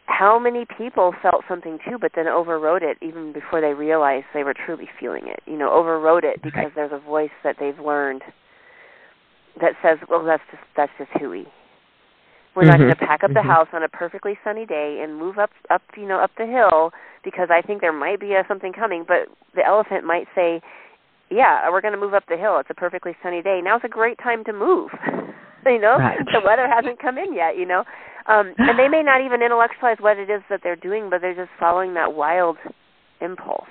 how 0.07 0.39
many 0.39 0.67
people 0.77 1.15
felt 1.23 1.45
something 1.49 1.79
too, 1.89 1.97
but 1.99 2.13
then 2.15 2.27
overrode 2.27 2.83
it 2.83 2.99
even 3.01 3.33
before 3.33 3.61
they 3.61 3.75
realized 3.75 4.27
they 4.35 4.43
were 4.43 4.55
truly 4.55 4.89
feeling 4.99 5.27
it. 5.27 5.41
You 5.47 5.57
know, 5.57 5.73
overrode 5.73 6.25
it 6.25 6.43
because 6.43 6.71
there's 6.75 6.93
a 6.93 6.99
voice 6.99 7.31
that 7.45 7.57
they've 7.59 7.79
learned 7.79 8.23
that 9.61 9.73
says, 9.83 9.99
"Well, 10.09 10.25
that's 10.25 10.43
just 10.51 10.63
that's 10.77 10.93
just 10.99 11.11
hooey." 11.13 11.47
We're 12.55 12.63
mm-hmm. 12.63 12.71
not 12.71 12.79
going 12.79 12.91
to 12.91 12.97
pack 12.97 13.23
up 13.23 13.31
the 13.31 13.41
mm-hmm. 13.41 13.49
house 13.49 13.69
on 13.73 13.83
a 13.85 13.89
perfectly 13.89 14.37
sunny 14.43 14.67
day 14.67 15.01
and 15.03 15.17
move 15.17 15.39
up 15.39 15.51
up 15.71 15.83
you 15.97 16.07
know 16.07 16.19
up 16.19 16.33
the 16.37 16.47
hill 16.47 16.91
because 17.25 17.49
I 17.51 17.63
think 17.63 17.81
there 17.81 17.93
might 17.93 18.21
be 18.21 18.33
a, 18.33 18.45
something 18.49 18.73
coming. 18.73 19.05
But 19.07 19.29
the 19.55 19.65
elephant 19.65 20.05
might 20.05 20.27
say, 20.35 20.61
yeah, 21.31 21.71
we're 21.71 21.81
going 21.81 21.95
to 21.95 22.01
move 22.01 22.15
up 22.15 22.25
the 22.29 22.37
hill. 22.37 22.59
It's 22.59 22.71
a 22.71 22.75
perfectly 22.75 23.17
sunny 23.23 23.43
day. 23.43 23.61
Now's 23.63 23.83
a 23.85 23.89
great 23.89 24.19
time 24.19 24.45
to 24.45 24.53
move. 24.53 24.91
you 25.67 25.81
know, 25.81 25.97
right. 25.99 26.19
the 26.33 26.41
weather 26.45 26.67
hasn't 26.69 27.01
come 27.01 27.19
in 27.19 27.35
yet. 27.35 27.57
You 27.57 27.67
know, 27.67 27.85
um, 28.27 28.55
and 28.59 28.79
they 28.79 28.89
may 28.89 29.03
not 29.03 29.25
even 29.25 29.43
intellectualize 29.43 29.99
what 30.01 30.19
it 30.19 30.29
is 30.29 30.43
that 30.51 30.61
they're 30.63 30.77
doing, 30.77 31.09
but 31.11 31.21
they're 31.21 31.35
just 31.35 31.51
following 31.59 31.95
that 31.95 32.15
wild 32.15 32.57
impulse. 33.21 33.71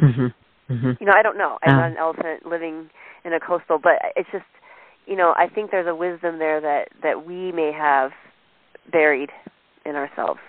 Mhm. 0.00 0.32
Mhm. 0.70 1.00
You 1.00 1.06
know, 1.06 1.12
I 1.16 1.22
don't 1.22 1.38
know. 1.38 1.58
I'm 1.62 1.76
not 1.76 1.90
an 1.90 1.96
elephant 1.96 2.46
living 2.46 2.90
in 3.24 3.32
a 3.32 3.40
coastal, 3.40 3.78
but 3.78 4.12
it's 4.16 4.28
just, 4.30 4.44
you 5.06 5.16
know, 5.16 5.34
I 5.36 5.48
think 5.48 5.70
there's 5.70 5.86
a 5.86 5.94
wisdom 5.94 6.38
there 6.38 6.60
that 6.60 6.88
that 7.02 7.24
we 7.24 7.52
may 7.52 7.72
have 7.72 8.12
buried 8.92 9.30
in 9.84 9.96
ourselves. 9.96 10.40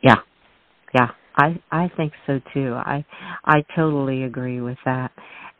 Yeah. 0.00 0.16
Yeah. 0.94 1.10
I 1.36 1.60
I 1.70 1.90
think 1.96 2.12
so 2.26 2.40
too. 2.52 2.74
I 2.74 3.04
I 3.44 3.64
totally 3.76 4.24
agree 4.24 4.60
with 4.60 4.78
that. 4.84 5.12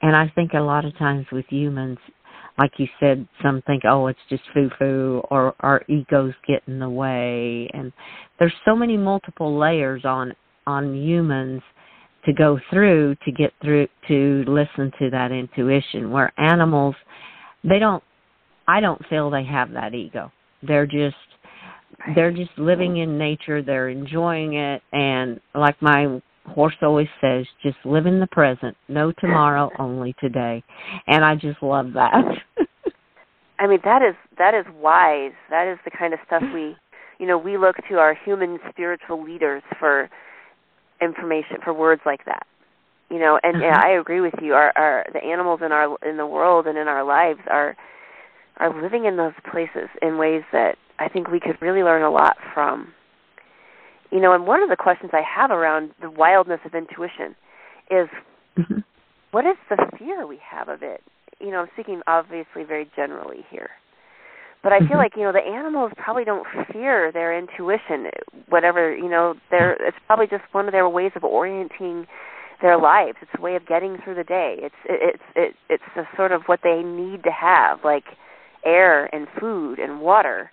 And 0.02 0.16
I 0.16 0.30
think 0.34 0.52
a 0.54 0.60
lot 0.60 0.84
of 0.84 0.96
times 0.98 1.26
with 1.30 1.44
humans, 1.48 1.98
like 2.58 2.72
you 2.78 2.86
said, 2.98 3.26
some 3.42 3.62
think, 3.66 3.82
oh, 3.84 4.06
it's 4.06 4.18
just 4.28 4.42
foo 4.54 4.70
foo, 4.78 5.22
or 5.30 5.54
our 5.60 5.82
egos 5.88 6.34
get 6.46 6.62
in 6.66 6.78
the 6.78 6.88
way. 6.88 7.68
And 7.74 7.92
there's 8.38 8.54
so 8.64 8.74
many 8.74 8.96
multiple 8.96 9.58
layers 9.58 10.04
on 10.04 10.32
on 10.66 10.94
humans 10.94 11.62
to 12.26 12.32
go 12.32 12.58
through 12.70 13.16
to 13.24 13.32
get 13.32 13.52
through 13.62 13.88
to 14.08 14.44
listen 14.46 14.92
to 14.98 15.10
that 15.10 15.32
intuition. 15.32 16.10
Where 16.10 16.32
animals, 16.38 16.94
they 17.64 17.78
don't. 17.78 18.02
I 18.68 18.80
don't 18.80 19.04
feel 19.08 19.30
they 19.30 19.44
have 19.44 19.72
that 19.72 19.94
ego. 19.94 20.30
They're 20.62 20.86
just 20.86 21.16
they're 22.14 22.32
just 22.32 22.50
living 22.56 22.98
in 22.98 23.18
nature. 23.18 23.62
They're 23.62 23.88
enjoying 23.88 24.54
it. 24.54 24.82
And 24.92 25.40
like 25.54 25.80
my 25.80 26.20
horse 26.46 26.74
always 26.82 27.08
says 27.20 27.46
just 27.62 27.76
live 27.84 28.06
in 28.06 28.20
the 28.20 28.26
present. 28.28 28.76
No 28.88 29.12
tomorrow 29.20 29.70
only 29.78 30.14
today. 30.20 30.62
And 31.06 31.24
i 31.24 31.34
just 31.34 31.62
love 31.62 31.92
that. 31.94 32.12
I 33.58 33.66
mean 33.66 33.80
that 33.84 34.02
is 34.02 34.14
that 34.38 34.54
is 34.54 34.64
wise. 34.80 35.32
That 35.50 35.68
is 35.68 35.78
the 35.84 35.90
kind 35.90 36.14
of 36.14 36.20
stuff 36.26 36.42
we 36.54 36.76
you 37.18 37.26
know 37.26 37.38
we 37.38 37.58
look 37.58 37.76
to 37.88 37.98
our 37.98 38.14
human 38.24 38.58
spiritual 38.70 39.22
leaders 39.22 39.62
for 39.78 40.08
information 41.00 41.56
for 41.62 41.72
words 41.72 42.02
like 42.06 42.24
that. 42.24 42.46
You 43.10 43.18
know 43.18 43.38
and 43.42 43.56
uh-huh. 43.56 43.64
yeah 43.64 43.80
i 43.84 43.90
agree 44.00 44.20
with 44.20 44.34
you. 44.40 44.54
Our 44.54 44.72
our 44.76 45.04
the 45.12 45.22
animals 45.22 45.60
in 45.64 45.72
our 45.72 45.96
in 46.08 46.16
the 46.16 46.26
world 46.26 46.66
and 46.66 46.78
in 46.78 46.88
our 46.88 47.04
lives 47.04 47.40
are 47.50 47.76
are 48.56 48.82
living 48.82 49.06
in 49.06 49.16
those 49.16 49.32
places 49.50 49.88
in 50.02 50.18
ways 50.18 50.42
that 50.52 50.76
I 51.00 51.08
think 51.08 51.28
we 51.28 51.40
could 51.40 51.60
really 51.60 51.82
learn 51.82 52.02
a 52.02 52.10
lot 52.10 52.36
from. 52.54 52.92
You 54.12 54.20
know, 54.20 54.34
and 54.34 54.46
one 54.46 54.62
of 54.62 54.68
the 54.68 54.76
questions 54.76 55.10
I 55.14 55.22
have 55.22 55.50
around 55.50 55.90
the 56.02 56.10
wildness 56.10 56.60
of 56.64 56.74
intuition 56.74 57.34
is 57.90 58.08
mm-hmm. 58.58 58.78
what 59.30 59.46
is 59.46 59.56
the 59.68 59.78
fear 59.98 60.26
we 60.26 60.38
have 60.48 60.68
of 60.68 60.82
it? 60.82 61.02
You 61.40 61.50
know, 61.50 61.60
I'm 61.60 61.68
speaking 61.74 62.02
obviously 62.06 62.64
very 62.64 62.88
generally 62.94 63.44
here. 63.50 63.70
But 64.62 64.72
I 64.74 64.80
feel 64.80 64.88
Mhm. 64.88 64.96
like 64.96 65.16
you 65.16 65.22
know 65.22 65.32
the 65.32 65.40
animals 65.40 65.90
probably 65.96 66.24
don't 66.24 66.46
fear 66.70 67.10
their 67.12 67.32
intuition, 67.32 68.10
whatever 68.50 68.94
you 68.94 69.08
know. 69.08 69.34
They're 69.50 69.72
it's 69.80 69.96
probably 70.06 70.26
just 70.26 70.44
one 70.52 70.66
of 70.66 70.72
their 70.72 70.86
ways 70.86 71.12
of 71.16 71.24
orienting 71.24 72.06
their 72.60 72.76
lives. 72.76 73.16
It's 73.22 73.30
a 73.38 73.40
way 73.40 73.56
of 73.56 73.64
getting 73.64 73.96
through 74.04 74.16
the 74.16 74.24
day. 74.24 74.58
It's 74.60 74.74
it's 74.84 75.22
it, 75.34 75.56
it's 75.70 75.96
a 75.96 76.06
sort 76.14 76.32
of 76.32 76.42
what 76.44 76.60
they 76.62 76.82
need 76.82 77.22
to 77.24 77.30
have, 77.30 77.84
like 77.84 78.04
air 78.64 79.08
and 79.14 79.26
food 79.40 79.78
and 79.78 80.00
water, 80.02 80.50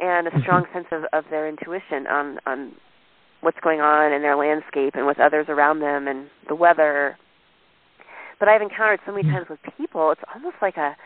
and 0.00 0.26
a 0.26 0.40
strong 0.42 0.66
sense 0.72 0.86
of 0.92 1.04
of 1.12 1.24
their 1.30 1.48
intuition 1.48 2.06
on 2.06 2.38
on 2.46 2.72
what's 3.40 3.58
going 3.60 3.80
on 3.80 4.12
in 4.12 4.22
their 4.22 4.36
landscape 4.36 4.94
and 4.94 5.06
with 5.06 5.18
others 5.18 5.46
around 5.48 5.80
them 5.80 6.06
and 6.08 6.28
the 6.48 6.54
weather. 6.54 7.16
But 8.38 8.48
I've 8.48 8.62
encountered 8.62 9.00
so 9.04 9.12
many 9.12 9.28
times 9.28 9.46
with 9.48 9.58
people, 9.76 10.10
it's 10.12 10.20
almost 10.34 10.56
like 10.62 10.76
a 10.76 10.96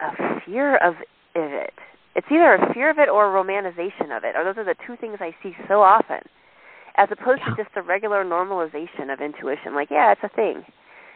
a 0.00 0.40
fear 0.46 0.76
of 0.76 0.94
it. 1.34 1.74
It's 2.14 2.26
either 2.30 2.54
a 2.54 2.72
fear 2.74 2.90
of 2.90 2.98
it 2.98 3.08
or 3.08 3.26
a 3.26 3.44
romanticization 3.44 4.16
of 4.16 4.24
it. 4.24 4.34
Or 4.36 4.44
those 4.44 4.56
are 4.56 4.64
the 4.64 4.74
two 4.86 4.96
things 4.96 5.18
I 5.20 5.34
see 5.42 5.56
so 5.68 5.82
often. 5.82 6.20
As 6.96 7.08
opposed 7.12 7.42
Yeah. 7.46 7.54
to 7.54 7.62
just 7.64 7.76
a 7.76 7.82
regular 7.82 8.24
normalization 8.24 9.12
of 9.12 9.20
intuition. 9.20 9.74
Like, 9.74 9.90
yeah, 9.90 10.10
it's 10.10 10.22
a 10.24 10.28
thing. 10.28 10.64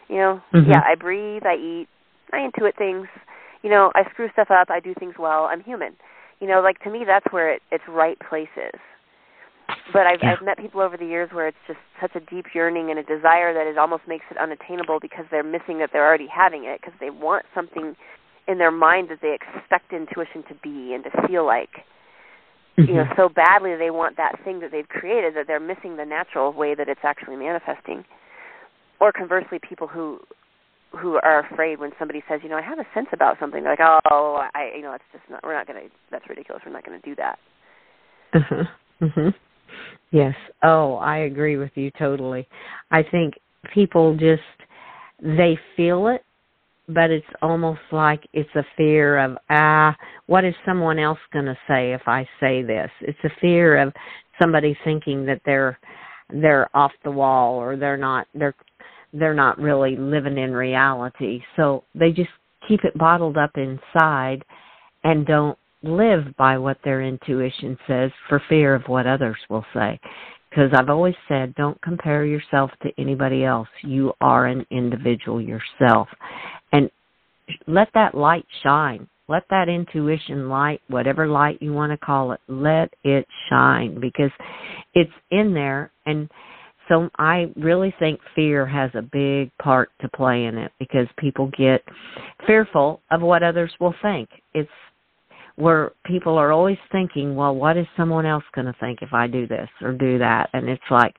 You 0.09 0.17
know, 0.19 0.43
Mhm. 0.53 0.69
yeah, 0.69 0.83
I 0.87 0.95
breathe, 0.95 1.45
I 1.45 1.55
eat, 1.55 1.89
I 2.33 2.39
intuit 2.39 2.75
things. 2.77 3.09
You 3.63 3.71
know, 3.71 3.91
I 3.95 4.05
screw 4.11 4.29
stuff 4.31 4.51
up, 4.51 4.71
I 4.71 4.81
do 4.81 4.95
things 4.95 5.17
well, 5.19 5.47
I'm 5.47 5.61
human. 5.61 5.97
You 6.43 6.49
know, 6.49 6.61
like 6.61 6.81
to 6.81 6.91
me 6.91 7.05
that's 7.07 7.25
where 7.31 7.55
it, 7.55 7.63
its 7.71 7.85
right 7.89 8.19
place 8.29 8.51
is. 8.57 8.81
But 9.93 10.09
I've 10.09 10.19
Yeah. 10.21 10.33
I've 10.33 10.43
met 10.45 10.59
people 10.59 10.81
over 10.81 10.97
the 10.97 11.07
years 11.07 11.31
where 11.33 11.47
it's 11.47 11.65
just 11.69 11.79
such 12.01 12.17
a 12.17 12.21
deep 12.21 12.47
yearning 12.53 12.91
and 12.91 12.99
a 12.99 13.05
desire 13.05 13.55
that 13.55 13.69
it 13.69 13.79
almost 13.79 14.03
makes 14.09 14.25
it 14.29 14.37
unattainable 14.37 14.99
because 14.99 15.25
they're 15.31 15.45
missing 15.45 15.79
that 15.79 15.91
they're 15.93 16.05
already 16.05 16.27
having 16.27 16.65
it 16.65 16.81
because 16.81 16.99
they 16.99 17.11
want 17.11 17.47
something 17.55 17.95
in 18.49 18.59
their 18.59 18.73
mind 18.73 19.09
that 19.11 19.21
they 19.23 19.39
expect 19.39 19.93
intuition 19.93 20.43
to 20.49 20.55
be 20.57 20.95
and 20.95 21.05
to 21.05 21.29
feel 21.29 21.47
like 21.47 21.87
you 22.77 22.95
know 22.95 23.05
Mhm. 23.05 23.17
so 23.17 23.29
badly 23.29 23.77
they 23.77 23.91
want 23.93 24.17
that 24.17 24.41
thing 24.43 24.59
that 24.61 24.73
they've 24.73 24.89
created 24.89 25.35
that 25.35 25.47
they're 25.47 25.61
missing 25.61 25.97
the 25.97 26.05
natural 26.05 26.53
way 26.53 26.75
that 26.75 26.89
it's 26.89 27.05
actually 27.05 27.37
manifesting 27.37 28.05
or 28.99 29.13
conversely 29.13 29.61
people 29.61 29.87
who 29.87 30.19
who 30.99 31.15
are 31.23 31.47
afraid 31.51 31.79
when 31.81 31.91
somebody 31.99 32.23
says 32.29 32.41
you 32.43 32.49
know 32.49 32.57
i 32.57 32.63
have 32.63 32.79
a 32.79 32.87
sense 32.95 33.09
about 33.13 33.39
something 33.41 33.63
they're 33.63 33.73
like 33.73 34.03
oh 34.11 34.43
i 34.55 34.71
you 34.77 34.83
know 34.83 34.93
it's 34.95 35.05
just 35.13 35.25
not 35.31 35.43
we're 35.43 35.55
not 35.55 35.67
to 35.67 35.75
that's 36.11 36.29
ridiculous 36.29 36.63
we're 36.65 36.73
not 36.73 36.85
to 36.85 36.99
do 37.01 37.15
that 37.17 37.39
Uh-huh. 38.35 38.65
Mhm. 39.01 39.35
Yes. 40.11 40.35
Oh, 40.63 40.97
I 40.97 41.19
agree 41.19 41.57
with 41.57 41.71
you 41.75 41.91
totally. 41.99 42.47
I 42.91 43.03
think 43.03 43.35
people 43.75 44.15
just 44.17 44.43
they 45.23 45.59
feel 45.77 46.09
it, 46.09 46.25
but 46.89 47.11
it's 47.11 47.27
almost 47.41 47.81
like 47.91 48.23
it's 48.33 48.55
a 48.55 48.65
fear 48.77 49.19
of 49.19 49.39
ah, 49.51 49.97
what 50.27 50.45
is 50.45 50.55
someone 50.67 50.99
else 50.99 51.19
going 51.33 51.47
to 51.47 51.59
say 51.69 51.93
if 51.93 52.03
I 52.07 52.29
say 52.41 52.63
this? 52.63 52.91
It's 53.01 53.19
a 53.25 53.31
fear 53.41 53.79
of 53.79 53.93
somebody 54.41 54.77
thinking 54.85 55.25
that 55.27 55.41
they're 55.47 55.79
they're 56.31 56.69
off 56.75 56.93
the 57.05 57.11
wall 57.11 57.57
or 57.57 57.77
they're 57.77 57.97
not 57.99 58.27
they're 58.35 58.55
they're 59.13 59.35
not 59.35 59.59
really 59.59 59.97
living 59.97 60.39
in 60.39 60.53
reality. 60.53 61.43
So 61.57 61.85
they 61.95 62.13
just 62.13 62.31
keep 62.67 62.85
it 62.85 62.97
bottled 62.97 63.37
up 63.37 63.53
inside 63.57 64.45
and 65.05 65.27
don't 65.27 65.59
live 65.83 66.25
by 66.39 66.59
what 66.59 66.79
their 66.85 67.03
intuition 67.03 67.77
says 67.87 68.11
for 68.29 68.43
fear 68.49 68.75
of 68.75 68.83
what 68.87 69.07
others 69.07 69.37
will 69.49 69.65
say. 69.75 69.99
Because 70.49 70.71
I've 70.75 70.91
always 70.91 71.15
said, 71.29 71.55
don't 71.55 71.81
compare 71.81 72.25
yourself 72.27 72.71
to 72.83 72.91
anybody 72.99 73.45
else. 73.45 73.69
You 73.83 74.13
are 74.21 74.47
an 74.47 74.67
individual 74.71 75.41
yourself. 75.41 76.09
And 76.73 76.91
let 77.67 77.89
that 77.95 78.15
light 78.15 78.47
shine. 78.63 79.09
Let 79.29 79.45
that 79.51 79.69
intuition 79.69 80.49
light, 80.49 80.83
whatever 80.89 81.27
light 81.27 81.63
you 81.63 81.73
want 81.73 81.91
to 81.93 81.97
call 81.97 82.33
it, 82.33 82.41
let 82.49 82.93
it 83.03 83.27
shine 83.49 83.99
because 83.99 84.31
it's 84.95 85.13
in 85.31 85.55
there. 85.55 85.91
And 86.05 86.29
so 86.89 87.09
I 87.19 87.51
really 87.57 87.95
think 87.99 88.21
fear 88.35 88.67
has 88.67 88.91
a 88.95 89.03
big 89.03 89.51
part 89.59 89.91
to 90.01 90.09
play 90.09 90.45
in 90.45 90.59
it 90.59 90.73
because 90.79 91.07
people 91.19 91.51
get 91.57 91.83
fearful 92.47 93.01
of 93.11 93.23
what 93.23 93.43
others 93.43 93.73
will 93.81 93.95
think. 94.03 94.29
It's 94.55 94.71
where 95.57 95.93
people 96.05 96.39
are 96.39 96.53
always 96.53 96.79
thinking, 96.91 97.37
well, 97.37 97.55
what 97.55 97.77
is 97.77 97.87
someone 97.97 98.27
else 98.27 98.45
going 98.55 98.67
to 98.67 98.75
think 98.81 99.01
if 99.03 99.13
I 99.13 99.27
do 99.27 99.47
this 99.47 99.69
or 99.81 99.93
do 99.93 100.19
that? 100.19 100.51
And 100.53 100.69
it's 100.69 100.83
like 100.91 101.15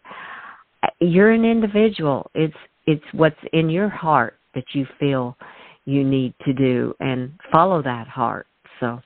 you're 1.00 1.32
an 1.32 1.46
individual. 1.46 2.30
It's 2.34 2.56
it's 2.86 3.04
what's 3.14 3.36
in 3.54 3.70
your 3.70 3.90
heart 3.90 4.38
that 4.56 4.66
you 4.74 4.86
feel 5.00 5.38
you 5.86 6.04
need 6.04 6.34
to 6.46 6.54
do 6.54 6.94
and 7.00 7.32
follow 7.52 7.82
that 7.84 8.08
heart. 8.08 8.48
So 8.80 9.02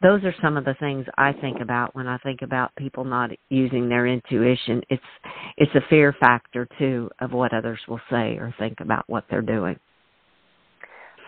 those 0.00 0.22
are 0.24 0.34
some 0.40 0.56
of 0.56 0.64
the 0.64 0.74
things 0.74 1.06
I 1.16 1.32
think 1.32 1.60
about 1.60 1.94
when 1.94 2.06
I 2.06 2.18
think 2.18 2.42
about 2.42 2.74
people 2.76 3.04
not 3.04 3.30
using 3.50 3.88
their 3.88 4.06
intuition. 4.06 4.82
It's 4.90 5.02
it's 5.56 5.74
a 5.74 5.80
fear 5.88 6.14
factor 6.20 6.68
too 6.78 7.10
of 7.20 7.32
what 7.32 7.52
others 7.52 7.80
will 7.88 8.00
say 8.10 8.36
or 8.38 8.54
think 8.58 8.80
about 8.80 9.04
what 9.08 9.24
they're 9.28 9.42
doing. 9.42 9.78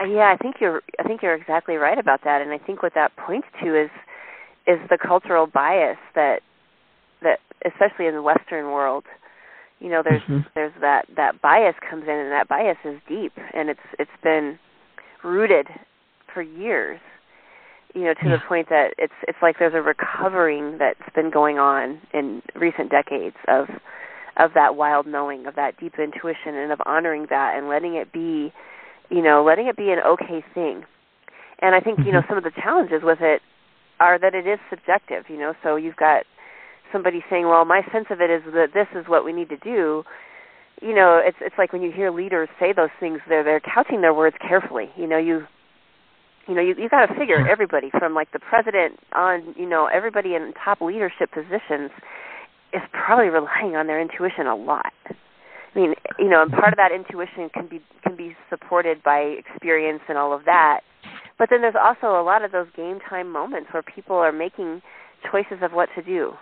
Uh, 0.01 0.05
yeah, 0.05 0.33
I 0.33 0.37
think 0.37 0.57
you're 0.61 0.83
I 0.99 1.03
think 1.03 1.23
you're 1.23 1.35
exactly 1.35 1.77
right 1.77 1.99
about 1.99 2.21
that 2.25 2.43
and 2.43 2.53
I 2.53 2.59
think 2.59 2.83
what 2.83 2.95
that 2.95 3.17
points 3.17 3.49
to 3.63 3.75
is 3.75 3.91
is 4.67 4.79
the 4.89 4.99
cultural 4.99 5.47
bias 5.47 5.99
that 6.15 6.41
that 7.23 7.41
especially 7.67 8.07
in 8.07 8.15
the 8.15 8.23
western 8.23 8.67
world 8.67 9.05
you 9.81 9.89
know 9.91 10.03
there's 10.03 10.23
Mhm. 10.23 10.47
there's 10.55 10.73
that 10.81 11.07
that 11.17 11.41
bias 11.43 11.75
comes 11.89 12.05
in 12.05 12.15
and 12.15 12.31
that 12.31 12.49
bias 12.49 12.79
is 12.85 13.01
deep 13.09 13.33
and 13.53 13.69
it's 13.69 13.81
it's 13.99 14.11
been 14.23 14.59
rooted 15.25 15.67
for 16.33 16.41
years 16.41 17.01
you 17.95 18.03
know 18.05 18.15
to 18.15 18.29
Yeah. 18.29 18.37
the 18.37 18.43
point 18.49 18.69
that 18.69 18.95
it's 18.99 19.13
it's 19.27 19.39
like 19.43 19.59
there's 19.59 19.75
a 19.75 19.83
recovering 19.83 20.79
that's 20.79 21.01
been 21.15 21.31
going 21.31 21.59
on 21.59 22.01
in 22.13 22.43
recent 22.55 22.91
decades 22.91 23.37
of 23.49 23.69
of 24.37 24.53
that 24.55 24.77
wild 24.77 25.07
knowing 25.07 25.47
of 25.47 25.55
that 25.57 25.77
deep 25.79 25.99
intuition 25.99 26.55
and 26.55 26.73
of 26.73 26.81
honoring 26.87 27.27
that 27.31 27.57
and 27.57 27.69
letting 27.69 27.95
it 27.95 28.13
be 28.13 28.53
you 29.11 29.23
know 29.23 29.43
letting 29.45 29.67
it 29.67 29.77
be 29.77 29.91
an 29.91 29.99
okay 30.07 30.43
thing 30.55 30.85
and 31.61 31.75
i 31.75 31.81
think 31.81 32.05
you 32.05 32.13
know 32.13 32.21
Mhm. 32.23 32.29
some 32.29 32.39
of 32.39 32.45
the 32.45 32.51
challenges 32.53 33.03
with 33.03 33.21
it 33.21 33.43
are 33.99 34.19
that 34.19 34.35
it 34.35 34.47
is 34.47 34.59
subjective 34.71 35.29
you 35.29 35.37
know 35.39 35.55
so 35.63 35.77
you've 35.77 35.97
got 35.97 36.25
somebody 36.93 37.25
saying 37.29 37.47
well 37.49 37.65
my 37.65 37.83
sense 37.93 38.07
of 38.11 38.21
it 38.21 38.31
is 38.31 38.43
that 38.55 38.73
this 38.73 38.89
is 38.95 39.09
what 39.09 39.25
we 39.25 39.33
need 39.33 39.49
to 39.49 39.57
do 39.59 40.05
you 40.81 40.95
know 40.95 41.19
it's 41.19 41.37
it's 41.41 41.59
like 41.59 41.73
when 41.73 41.83
you 41.83 41.91
hear 41.91 42.11
leaders 42.11 42.49
say 42.59 42.73
those 42.73 42.91
things 42.99 43.21
they're 43.29 43.45
they're 43.45 43.61
couching 43.61 44.01
their 44.01 44.15
words 44.15 44.37
carefully 44.41 44.91
you 44.97 45.07
know 45.07 45.19
you 45.19 45.47
you 46.51 46.57
know 46.57 46.63
you 46.63 46.75
you 46.77 46.89
got 46.89 47.07
to 47.07 47.15
figure 47.15 47.39
hmm. 47.41 47.49
everybody 47.49 47.91
from 47.97 48.13
like 48.13 48.33
the 48.33 48.41
president 48.41 48.99
on 49.15 49.55
you 49.57 49.69
know 49.69 49.87
everybody 49.87 50.35
in 50.35 50.53
top 50.63 50.81
leadership 50.81 51.31
positions 51.31 51.93
is 52.75 52.83
probably 52.93 53.29
relying 53.29 53.77
on 53.77 53.87
their 53.87 54.01
intuition 54.01 54.49
a 54.49 54.57
lot. 54.57 54.93
I 55.07 55.79
mean 55.79 55.95
you 56.19 56.29
know 56.29 56.43
and 56.43 56.51
part 56.51 56.73
of 56.73 56.77
that 56.77 56.91
intuition 56.91 57.49
can 57.55 57.69
be 57.69 57.81
can 58.03 58.17
be 58.17 58.37
supported 58.51 59.01
by 59.05 59.21
experience 59.39 60.03
and 60.09 60.19
all 60.19 60.35
of 60.35 60.45
that. 60.47 60.81
But 61.39 61.49
then 61.51 61.63
there's 61.63 61.79
also 61.81 62.21
a 62.21 62.25
lot 62.25 62.45
of 62.45 62.51
those 62.51 62.67
game 62.77 62.99
time 63.09 63.31
moments 63.31 63.69
where 63.73 63.85
people 63.85 64.17
are 64.17 64.33
making 64.33 64.83
choices 65.31 65.63
of 65.63 65.71
what 65.73 65.89
to 65.95 66.03
do. 66.03 66.33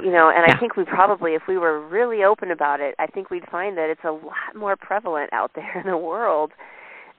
You 0.00 0.12
know 0.12 0.30
and 0.30 0.46
Yeah. 0.46 0.54
i 0.54 0.60
think 0.60 0.76
we 0.76 0.84
probably 0.84 1.34
if 1.34 1.42
we 1.48 1.58
were 1.58 1.80
really 1.80 2.22
open 2.22 2.52
about 2.52 2.78
it 2.80 2.94
i 3.00 3.08
think 3.08 3.28
we'd 3.28 3.48
find 3.50 3.76
that 3.76 3.90
it's 3.90 4.04
a 4.04 4.12
lot 4.12 4.54
more 4.54 4.76
prevalent 4.76 5.32
out 5.32 5.50
there 5.56 5.80
in 5.80 5.90
the 5.90 5.98
world 5.98 6.52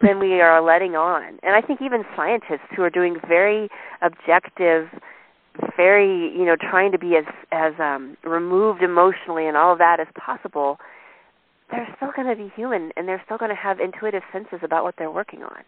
than 0.02 0.20
we 0.20 0.42
are 0.42 0.62
letting 0.62 0.96
on. 0.96 1.40
And 1.44 1.56
i 1.56 1.62
think 1.62 1.82
even 1.82 2.04
scientists 2.16 2.68
who 2.76 2.82
are 2.84 2.90
doing 2.90 3.18
very 3.28 3.70
objective 4.02 4.88
very 5.76 6.32
you 6.38 6.46
know 6.46 6.56
trying 6.56 6.92
to 6.92 6.98
be 6.98 7.16
as 7.18 7.26
as 7.52 7.74
um 7.80 8.18
removed 8.24 8.82
emotionally 8.82 9.48
and 9.48 9.58
all 9.58 9.74
of 9.74 9.80
that 9.80 10.00
as 10.00 10.08
possible 10.16 10.78
they're 11.70 11.88
still 11.98 12.12
going 12.16 12.28
to 12.28 12.36
be 12.42 12.52
human 12.56 12.92
and 12.98 13.08
they're 13.08 13.22
still 13.26 13.38
going 13.38 13.50
to 13.50 13.56
have 13.56 13.80
intuitive 13.80 14.24
senses 14.34 14.60
about 14.64 14.84
what 14.84 14.96
they're 14.98 15.12
working 15.12 15.42
on. 15.44 15.64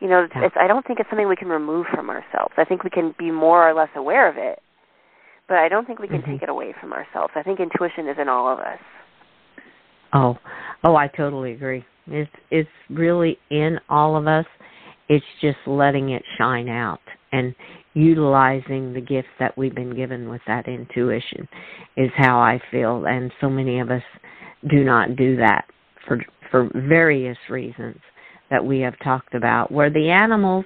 You 0.00 0.08
know 0.08 0.24
it's, 0.24 0.32
it's 0.36 0.56
i 0.58 0.66
don't 0.66 0.86
think 0.86 1.00
it's 1.00 1.08
something 1.10 1.28
we 1.28 1.36
can 1.36 1.48
remove 1.48 1.86
from 1.94 2.10
ourselves. 2.10 2.54
I 2.56 2.64
think 2.64 2.84
we 2.84 2.90
can 2.90 3.14
be 3.18 3.30
more 3.30 3.68
or 3.68 3.74
less 3.74 3.90
aware 3.96 4.28
of 4.28 4.36
it 4.36 4.60
but 5.48 5.56
i 5.58 5.68
don't 5.68 5.86
think 5.86 5.98
we 5.98 6.08
can 6.08 6.22
Mhm. 6.22 6.26
take 6.32 6.42
it 6.42 6.48
away 6.48 6.74
from 6.80 6.92
ourselves. 6.92 7.32
I 7.34 7.42
think 7.42 7.58
intuition 7.60 8.06
is 8.08 8.18
in 8.18 8.28
all 8.28 8.48
of 8.48 8.58
us. 8.58 8.78
Oh, 10.12 10.38
oh, 10.84 10.96
I 10.96 11.06
totally 11.08 11.52
agree. 11.52 11.84
It's 12.10 12.30
it's 12.50 12.68
really 12.90 13.38
in 13.50 13.78
all 13.88 14.16
of 14.16 14.26
us. 14.26 14.46
It's 15.08 15.24
just 15.40 15.58
letting 15.66 16.10
it 16.10 16.22
shine 16.36 16.68
out 16.68 17.00
and 17.32 17.54
utilizing 17.94 18.92
the 18.92 19.00
gifts 19.00 19.28
that 19.38 19.56
we've 19.56 19.74
been 19.74 19.94
given 19.94 20.28
with 20.28 20.40
that 20.46 20.68
intuition 20.68 21.48
is 21.96 22.10
how 22.16 22.38
I 22.38 22.60
feel 22.70 23.06
and 23.06 23.32
so 23.40 23.48
many 23.48 23.80
of 23.80 23.90
us 23.90 24.02
do 24.70 24.84
not 24.84 25.16
do 25.16 25.36
that 25.36 25.64
for 26.06 26.24
for 26.50 26.70
various 26.74 27.38
reasons 27.50 27.98
that 28.50 28.64
we 28.64 28.80
have 28.80 28.94
talked 29.02 29.34
about 29.34 29.72
where 29.72 29.90
the 29.90 30.10
animals 30.10 30.64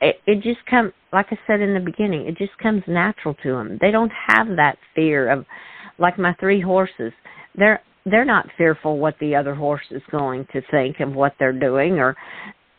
it, 0.00 0.16
it 0.26 0.42
just 0.42 0.64
comes 0.66 0.92
like 1.12 1.26
I 1.30 1.38
said 1.46 1.60
in 1.60 1.74
the 1.74 1.80
beginning 1.80 2.26
it 2.26 2.36
just 2.38 2.56
comes 2.58 2.82
natural 2.86 3.34
to 3.42 3.52
them. 3.52 3.78
They 3.80 3.90
don't 3.90 4.12
have 4.28 4.48
that 4.56 4.78
fear 4.94 5.30
of 5.30 5.44
like 5.98 6.18
my 6.18 6.34
three 6.40 6.60
horses. 6.60 7.12
They're 7.56 7.82
they're 8.04 8.24
not 8.24 8.46
fearful 8.56 8.98
what 8.98 9.14
the 9.20 9.34
other 9.34 9.54
horse 9.54 9.84
is 9.90 10.02
going 10.10 10.46
to 10.52 10.60
think 10.70 11.00
of 11.00 11.14
what 11.14 11.34
they're 11.38 11.58
doing 11.58 11.98
or 11.98 12.16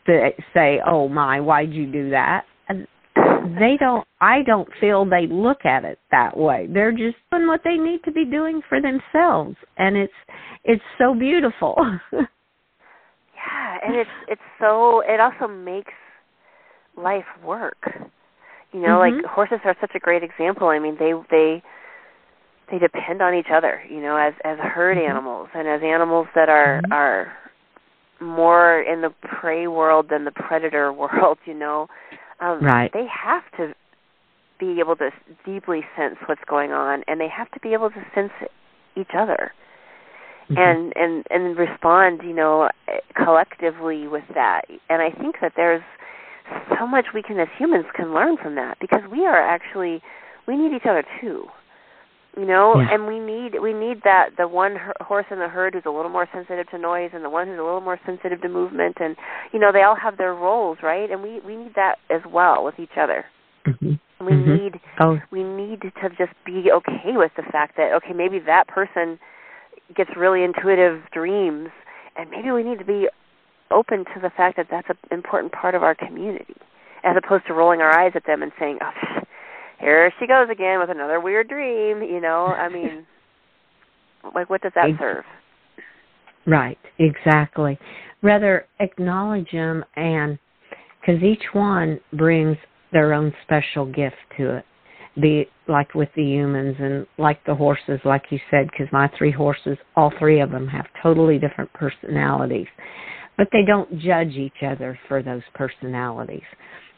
to 0.06 0.30
say, 0.54 0.80
"Oh 0.86 1.08
my, 1.08 1.40
why'd 1.40 1.72
you 1.72 1.86
do 1.90 2.10
that?" 2.10 2.44
And 2.68 2.86
they 3.58 3.76
don't 3.78 4.06
I 4.20 4.42
don't 4.42 4.68
feel 4.80 5.04
they 5.04 5.26
look 5.26 5.64
at 5.64 5.84
it 5.84 5.98
that 6.10 6.36
way. 6.36 6.68
They're 6.72 6.92
just 6.92 7.16
doing 7.30 7.46
what 7.46 7.62
they 7.64 7.76
need 7.76 8.02
to 8.04 8.12
be 8.12 8.24
doing 8.24 8.60
for 8.68 8.80
themselves 8.80 9.56
and 9.76 9.96
it's 9.96 10.12
it's 10.64 10.82
so 10.98 11.14
beautiful. 11.14 11.76
yeah, 12.12 13.78
and 13.84 13.96
it's 13.96 14.10
it's 14.28 14.40
so 14.60 15.02
it 15.06 15.20
also 15.20 15.52
makes 15.52 15.92
life 16.96 17.24
work. 17.44 17.78
You 18.72 18.80
know, 18.80 18.98
mm-hmm. 18.98 19.16
like 19.16 19.24
horses 19.26 19.60
are 19.64 19.76
such 19.80 19.92
a 19.94 20.00
great 20.00 20.22
example. 20.22 20.68
I 20.68 20.78
mean, 20.78 20.96
they 20.98 21.12
they 21.30 21.62
they 22.70 22.78
depend 22.78 23.22
on 23.22 23.34
each 23.34 23.50
other, 23.52 23.82
you 23.88 24.00
know, 24.00 24.16
as 24.16 24.34
as 24.44 24.58
herd 24.58 24.96
mm-hmm. 24.96 25.10
animals 25.10 25.48
and 25.54 25.68
as 25.68 25.80
animals 25.84 26.26
that 26.34 26.48
are 26.48 26.80
mm-hmm. 26.82 26.92
are 26.92 27.32
more 28.20 28.80
in 28.80 29.02
the 29.02 29.10
prey 29.40 29.66
world 29.66 30.06
than 30.10 30.24
the 30.24 30.30
predator 30.30 30.92
world, 30.92 31.38
you 31.44 31.54
know. 31.54 31.88
Um 32.40 32.62
right. 32.62 32.90
they 32.92 33.06
have 33.06 33.44
to 33.56 33.74
be 34.58 34.80
able 34.80 34.96
to 34.96 35.10
deeply 35.44 35.82
sense 35.96 36.16
what's 36.26 36.40
going 36.48 36.72
on 36.72 37.02
and 37.06 37.20
they 37.20 37.28
have 37.28 37.50
to 37.52 37.60
be 37.60 37.72
able 37.72 37.90
to 37.90 38.04
sense 38.14 38.32
each 38.96 39.10
other. 39.16 39.52
Mm-hmm. 40.50 40.58
And 40.58 40.92
and 40.96 41.26
and 41.30 41.56
respond, 41.56 42.20
you 42.24 42.34
know, 42.34 42.68
collectively 43.14 44.06
with 44.06 44.24
that. 44.34 44.62
And 44.88 45.02
I 45.02 45.10
think 45.10 45.36
that 45.40 45.52
there's 45.56 45.82
so 46.78 46.86
much 46.86 47.06
we 47.14 47.22
can 47.22 47.38
as 47.38 47.48
humans 47.58 47.86
can 47.94 48.14
learn 48.14 48.36
from 48.36 48.54
that 48.56 48.78
because 48.80 49.02
we 49.10 49.26
are 49.26 49.40
actually 49.40 50.00
we 50.46 50.56
need 50.56 50.74
each 50.74 50.86
other 50.86 51.04
too 51.20 51.46
you 52.36 52.46
know 52.46 52.74
yeah. 52.76 52.94
and 52.94 53.06
we 53.06 53.18
need 53.18 53.60
we 53.60 53.72
need 53.72 54.02
that 54.04 54.30
the 54.36 54.46
one 54.46 54.76
horse 55.00 55.26
in 55.30 55.38
the 55.38 55.48
herd 55.48 55.74
who's 55.74 55.84
a 55.86 55.90
little 55.90 56.10
more 56.10 56.28
sensitive 56.32 56.68
to 56.70 56.78
noise 56.78 57.10
and 57.12 57.24
the 57.24 57.30
one 57.30 57.46
who's 57.46 57.58
a 57.58 57.62
little 57.62 57.80
more 57.80 57.98
sensitive 58.04 58.40
to 58.42 58.48
movement 58.48 58.96
and 59.00 59.16
you 59.52 59.58
know 59.58 59.72
they 59.72 59.82
all 59.82 59.96
have 59.96 60.16
their 60.18 60.34
roles 60.34 60.78
right 60.82 61.10
and 61.10 61.22
we 61.22 61.40
we 61.40 61.56
need 61.56 61.74
that 61.74 61.96
as 62.10 62.20
well 62.30 62.64
with 62.64 62.78
each 62.78 62.96
other 62.96 63.24
mm-hmm. 63.66 63.94
we 64.24 64.32
mm-hmm. 64.32 64.64
need 64.64 64.80
oh. 65.00 65.18
we 65.30 65.42
need 65.42 65.80
to 65.80 66.08
just 66.10 66.32
be 66.44 66.70
okay 66.72 67.16
with 67.16 67.32
the 67.36 67.44
fact 67.50 67.76
that 67.76 67.92
okay 67.92 68.12
maybe 68.12 68.38
that 68.38 68.68
person 68.68 69.18
gets 69.94 70.10
really 70.16 70.42
intuitive 70.42 71.00
dreams 71.12 71.68
and 72.16 72.30
maybe 72.30 72.50
we 72.50 72.62
need 72.62 72.78
to 72.78 72.84
be 72.84 73.08
open 73.70 74.04
to 74.14 74.20
the 74.20 74.30
fact 74.30 74.56
that 74.56 74.66
that's 74.70 74.88
an 74.88 74.96
important 75.10 75.52
part 75.52 75.74
of 75.74 75.82
our 75.82 75.94
community, 75.94 76.56
as 77.04 77.16
opposed 77.16 77.46
to 77.46 77.54
rolling 77.54 77.80
our 77.80 77.96
eyes 77.96 78.12
at 78.14 78.24
them 78.26 78.42
and 78.42 78.52
saying, 78.58 78.78
"Oh, 78.80 79.22
here 79.80 80.12
she 80.18 80.26
goes 80.26 80.48
again 80.50 80.78
with 80.78 80.90
another 80.90 81.20
weird 81.20 81.48
dream." 81.48 82.02
You 82.02 82.20
know, 82.20 82.46
I 82.46 82.68
mean, 82.72 83.06
like 84.34 84.50
what 84.50 84.62
does 84.62 84.72
that 84.74 84.88
serve? 84.98 85.24
Right, 86.46 86.78
exactly. 86.98 87.78
Rather 88.22 88.66
acknowledge 88.80 89.50
them 89.52 89.84
and 89.96 90.38
because 91.00 91.22
each 91.22 91.42
one 91.52 92.00
brings 92.12 92.56
their 92.92 93.12
own 93.12 93.32
special 93.42 93.86
gift 93.86 94.16
to 94.36 94.56
it. 94.56 94.64
Be 95.20 95.46
like 95.66 95.94
with 95.94 96.08
the 96.14 96.22
humans 96.22 96.76
and 96.78 97.06
like 97.18 97.44
the 97.46 97.54
horses, 97.54 97.98
like 98.04 98.24
you 98.30 98.38
said, 98.50 98.68
because 98.70 98.86
my 98.92 99.10
three 99.16 99.32
horses, 99.32 99.78
all 99.96 100.12
three 100.18 100.40
of 100.40 100.50
them 100.50 100.68
have 100.68 100.86
totally 101.02 101.38
different 101.38 101.72
personalities 101.72 102.66
but 103.36 103.48
they 103.52 103.62
don't 103.66 103.98
judge 103.98 104.32
each 104.32 104.62
other 104.66 104.98
for 105.08 105.22
those 105.22 105.42
personalities 105.54 106.44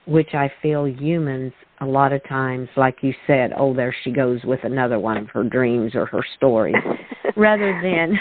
which 0.09 0.31
i 0.33 0.51
feel 0.63 0.89
humans 0.89 1.53
a 1.81 1.87
lot 1.87 2.13
of 2.13 2.27
times 2.29 2.69
like 2.77 2.97
you 3.03 3.13
said 3.27 3.53
oh 3.57 3.75
there 3.75 3.95
she 4.03 4.11
goes 4.11 4.41
with 4.45 4.61
another 4.65 4.99
one 4.99 5.17
of 5.17 5.29
her 5.29 5.45
dreams 5.45 5.95
or 5.95 6.07
her 6.07 6.25
stories. 6.37 6.75
Rather 7.37 7.81
than 7.83 8.19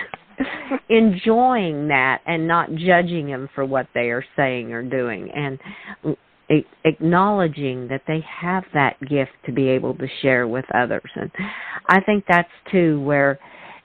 enjoying 0.89 1.88
that 1.88 2.21
and 2.26 2.47
not 2.47 2.73
judging 2.76 3.28
them 3.28 3.50
for 3.56 3.65
what 3.65 3.88
they 3.93 4.12
are 4.12 4.23
saying 4.36 4.71
or 4.71 4.84
doing. 4.84 5.32
And 5.34 6.15
acknowledging 6.86 7.88
that 7.89 8.04
they 8.08 8.23
have 8.41 8.63
that 8.73 9.00
gift 9.02 9.32
to 9.45 9.52
be 9.52 9.67
able 9.67 9.93
to 9.95 10.08
share 10.21 10.47
with 10.47 10.65
others. 10.73 11.10
And 11.15 11.32
i 11.89 12.00
think 12.02 12.23
that's 12.28 12.47
too 12.71 13.02
where 13.02 13.38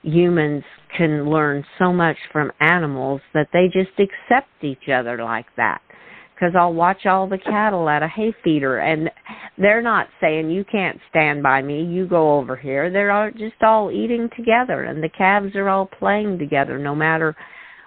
humans 0.03 0.62
can 0.97 1.29
learn 1.29 1.65
so 1.79 1.93
much 1.93 2.17
from 2.33 2.53
animals 2.61 3.21
that 3.35 3.49
they 3.53 3.67
just 3.67 3.99
accept 3.99 4.49
each 4.62 4.88
other 4.88 5.23
like 5.25 5.47
that 5.57 5.81
because 6.43 6.57
I'll 6.57 6.75
watch 6.75 7.07
all 7.07 7.29
the 7.29 7.39
cattle 7.39 7.89
at 7.89 8.03
a 8.03 8.09
hay 8.09 8.35
feeder 8.43 8.79
and 8.79 9.09
they're 9.59 9.83
not 9.83 10.09
saying 10.21 10.51
you 10.51 10.65
can't 10.65 10.99
stand 11.09 11.41
by 11.41 11.63
me, 11.63 11.85
you 11.85 12.09
go 12.09 12.37
over 12.37 12.57
here. 12.57 12.91
They're 12.91 13.13
all 13.13 13.31
just 13.31 13.63
all 13.63 13.93
eating 13.93 14.29
together 14.37 14.83
and 14.85 15.01
the 15.01 15.09
calves 15.09 15.55
are 15.55 15.69
all 15.69 15.87
playing 15.87 16.41
together 16.41 16.79
no 16.79 16.97
matter 16.97 17.37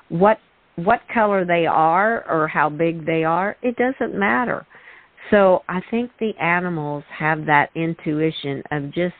what 0.07 0.37
what 0.77 1.01
color 1.13 1.43
they 1.43 1.65
are 1.65 2.25
or 2.29 2.47
how 2.47 2.69
big 2.69 3.05
they 3.05 3.25
are, 3.25 3.57
it 3.61 3.75
doesn't 3.75 4.17
matter. 4.17 4.65
So 5.31 5.63
I 5.67 5.81
think 5.91 6.11
the 6.19 6.31
animals 6.41 7.03
have 7.17 7.45
that 7.47 7.71
intuition 7.75 8.63
of 8.71 8.93
just 8.93 9.15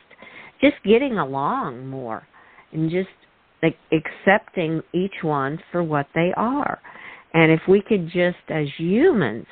just 0.62 0.76
getting 0.82 1.18
along 1.18 1.86
more 1.86 2.26
and 2.72 2.90
just 2.90 3.08
like 3.62 3.76
accepting 3.92 4.82
each 4.94 5.22
one 5.22 5.58
for 5.72 5.82
what 5.82 6.06
they 6.14 6.32
are. 6.38 6.80
And 7.36 7.52
if 7.52 7.60
we 7.68 7.82
could 7.82 8.06
just 8.06 8.38
as 8.48 8.66
humans 8.78 9.44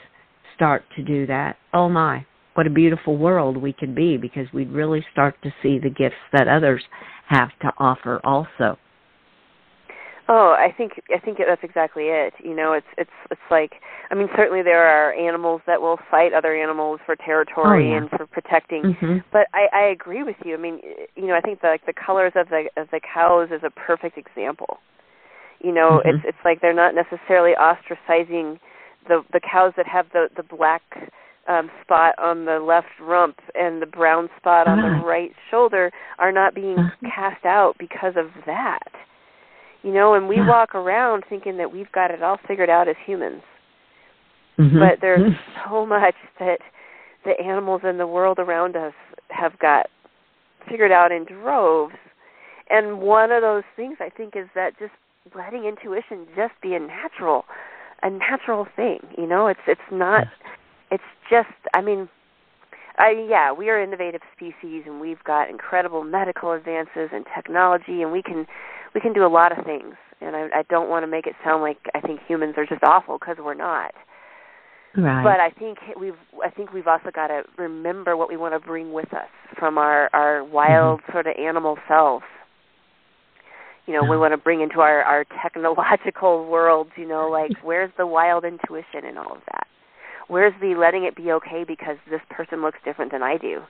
start 0.56 0.84
to 0.96 1.02
do 1.02 1.26
that, 1.26 1.56
oh 1.74 1.90
my, 1.90 2.24
what 2.54 2.66
a 2.66 2.70
beautiful 2.70 3.18
world 3.18 3.58
we 3.58 3.74
could 3.74 3.94
be 3.94 4.16
because 4.16 4.46
we'd 4.54 4.72
really 4.72 5.04
start 5.12 5.34
to 5.42 5.50
see 5.62 5.78
the 5.78 5.90
gifts 5.90 6.14
that 6.32 6.48
others 6.48 6.82
have 7.28 7.50
to 7.60 7.70
offer 7.76 8.22
also. 8.24 8.78
Oh, 10.30 10.56
I 10.58 10.72
think 10.74 10.92
I 11.14 11.18
think 11.18 11.36
that's 11.36 11.62
exactly 11.62 12.04
it. 12.04 12.32
You 12.42 12.56
know, 12.56 12.72
it's 12.72 12.86
it's 12.96 13.10
it's 13.30 13.48
like 13.50 13.72
I 14.10 14.14
mean, 14.14 14.28
certainly 14.34 14.62
there 14.62 14.82
are 14.82 15.12
animals 15.12 15.60
that 15.66 15.82
will 15.82 15.98
fight 16.10 16.32
other 16.32 16.56
animals 16.56 17.00
for 17.04 17.16
territory 17.16 17.88
oh, 17.88 17.90
yeah. 17.90 17.98
and 17.98 18.08
for 18.08 18.26
protecting. 18.28 18.82
Mm-hmm. 18.82 19.18
But 19.30 19.48
I, 19.52 19.66
I 19.74 19.82
agree 19.88 20.22
with 20.22 20.36
you. 20.42 20.54
I 20.54 20.56
mean, 20.56 20.80
you 21.16 21.26
know, 21.26 21.34
I 21.34 21.42
think 21.42 21.60
the 21.60 21.66
like 21.66 21.84
the 21.84 21.92
colors 21.92 22.32
of 22.34 22.48
the 22.48 22.70
of 22.78 22.88
the 22.92 23.00
cows 23.12 23.50
is 23.50 23.60
a 23.62 23.70
perfect 23.70 24.16
example. 24.16 24.78
You 25.64 25.72
know, 25.72 26.02
mm-hmm. 26.04 26.16
it's 26.16 26.24
it's 26.28 26.44
like 26.44 26.60
they're 26.60 26.74
not 26.74 26.94
necessarily 26.94 27.52
ostracizing 27.58 28.58
the 29.08 29.22
the 29.32 29.40
cows 29.40 29.72
that 29.76 29.86
have 29.86 30.06
the 30.12 30.28
the 30.36 30.42
black 30.42 30.82
um 31.48 31.70
spot 31.82 32.14
on 32.18 32.44
the 32.44 32.58
left 32.58 32.88
rump 33.00 33.36
and 33.54 33.80
the 33.80 33.86
brown 33.86 34.28
spot 34.38 34.66
on 34.66 34.78
the 34.78 35.04
right 35.06 35.32
shoulder 35.50 35.90
are 36.18 36.32
not 36.32 36.54
being 36.54 36.78
uh-huh. 36.78 37.10
cast 37.14 37.44
out 37.44 37.74
because 37.78 38.14
of 38.16 38.28
that 38.46 38.88
you 39.84 39.92
know, 39.92 40.14
and 40.14 40.26
we 40.26 40.36
yeah. 40.36 40.48
walk 40.48 40.74
around 40.74 41.24
thinking 41.28 41.58
that 41.58 41.70
we've 41.70 41.92
got 41.92 42.10
it 42.10 42.22
all 42.22 42.38
figured 42.48 42.70
out 42.70 42.88
as 42.88 42.96
humans. 43.04 43.42
Mm-hmm. 44.58 44.78
But 44.78 44.98
there's 45.02 45.34
so 45.68 45.84
much 45.84 46.14
that 46.40 46.58
the 47.24 47.32
animals 47.38 47.82
in 47.88 47.98
the 47.98 48.06
world 48.06 48.38
around 48.38 48.76
us 48.76 48.94
have 49.28 49.58
got 49.58 49.86
figured 50.68 50.90
out 50.90 51.12
in 51.12 51.26
droves. 51.26 51.94
And 52.70 52.98
one 52.98 53.30
of 53.30 53.42
those 53.42 53.62
things 53.76 53.98
I 54.00 54.08
think 54.08 54.34
is 54.36 54.46
that 54.54 54.78
just 54.78 54.92
letting 55.34 55.64
intuition 55.64 56.26
just 56.36 56.52
be 56.62 56.74
a 56.74 56.80
natural 56.80 57.44
a 58.02 58.10
natural 58.10 58.66
thing. 58.76 58.98
You 59.16 59.26
know, 59.26 59.46
it's 59.46 59.60
it's 59.66 59.80
not 59.90 60.26
it's 60.90 61.04
just 61.30 61.48
I 61.74 61.80
mean 61.80 62.08
I 62.98 63.26
yeah, 63.28 63.52
we 63.52 63.70
are 63.70 63.82
innovative 63.82 64.20
species 64.36 64.84
and 64.86 65.00
we've 65.00 65.22
got 65.24 65.48
incredible 65.48 66.04
medical 66.04 66.52
advances 66.52 67.10
and 67.12 67.24
technology 67.34 68.02
and 68.02 68.12
we 68.12 68.22
can 68.22 68.46
we 68.94 69.00
can 69.00 69.12
do 69.12 69.26
a 69.26 69.28
lot 69.28 69.56
of 69.56 69.64
things, 69.64 69.94
and 70.20 70.36
I, 70.36 70.48
I 70.54 70.62
don't 70.70 70.88
want 70.88 71.02
to 71.02 71.08
make 71.08 71.26
it 71.26 71.34
sound 71.44 71.62
like 71.62 71.78
I 71.94 72.00
think 72.00 72.20
humans 72.26 72.54
are 72.56 72.66
just 72.66 72.82
awful 72.84 73.18
because 73.18 73.36
we're 73.40 73.54
not. 73.54 73.92
Right. 74.96 75.24
But 75.24 75.40
I 75.40 75.50
think 75.50 75.78
we've 75.98 76.14
I 76.44 76.50
think 76.50 76.72
we've 76.72 76.86
also 76.86 77.10
got 77.12 77.28
to 77.28 77.42
remember 77.58 78.16
what 78.16 78.28
we 78.28 78.36
want 78.36 78.54
to 78.54 78.64
bring 78.64 78.92
with 78.92 79.12
us 79.12 79.28
from 79.58 79.78
our 79.78 80.08
our 80.12 80.44
wild 80.44 81.00
mm-hmm. 81.00 81.12
sort 81.12 81.26
of 81.26 81.34
animal 81.36 81.78
selves. 81.88 82.24
You 83.86 83.94
know, 83.94 84.08
we 84.08 84.16
want 84.16 84.32
to 84.32 84.38
bring 84.38 84.60
into 84.62 84.80
our 84.80 85.02
our 85.02 85.24
technological 85.42 86.46
world. 86.46 86.88
You 86.96 87.06
know, 87.06 87.28
like 87.28 87.52
where's 87.62 87.90
the 87.96 88.06
wild 88.06 88.44
intuition 88.44 89.04
and 89.04 89.18
all 89.18 89.32
of 89.32 89.42
that? 89.52 89.66
Where's 90.28 90.54
the 90.60 90.74
letting 90.74 91.04
it 91.04 91.16
be 91.16 91.32
okay 91.32 91.64
because 91.66 91.96
this 92.10 92.22
person 92.30 92.62
looks 92.62 92.78
different 92.84 93.12
than 93.12 93.22
I 93.22 93.36
do, 93.36 93.60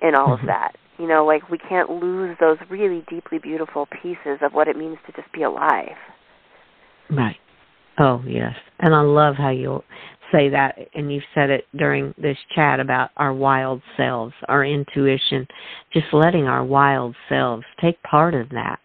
in 0.00 0.14
all 0.14 0.28
mm-hmm. 0.28 0.42
of 0.42 0.46
that? 0.46 0.72
you 1.00 1.08
know 1.08 1.24
like 1.24 1.48
we 1.48 1.58
can't 1.58 1.90
lose 1.90 2.36
those 2.38 2.58
really 2.68 3.02
deeply 3.08 3.38
beautiful 3.38 3.88
pieces 4.02 4.38
of 4.42 4.52
what 4.52 4.68
it 4.68 4.76
means 4.76 4.98
to 5.06 5.12
just 5.12 5.32
be 5.32 5.42
alive 5.42 5.96
right 7.10 7.36
oh 7.98 8.22
yes 8.26 8.54
and 8.78 8.94
i 8.94 9.00
love 9.00 9.34
how 9.36 9.50
you 9.50 9.82
say 10.32 10.48
that 10.48 10.76
and 10.94 11.12
you've 11.12 11.22
said 11.34 11.50
it 11.50 11.64
during 11.76 12.14
this 12.18 12.36
chat 12.54 12.80
about 12.80 13.10
our 13.16 13.32
wild 13.32 13.82
selves 13.96 14.34
our 14.48 14.64
intuition 14.64 15.46
just 15.92 16.06
letting 16.12 16.44
our 16.44 16.64
wild 16.64 17.14
selves 17.28 17.64
take 17.80 18.00
part 18.02 18.34
of 18.34 18.48
that 18.50 18.78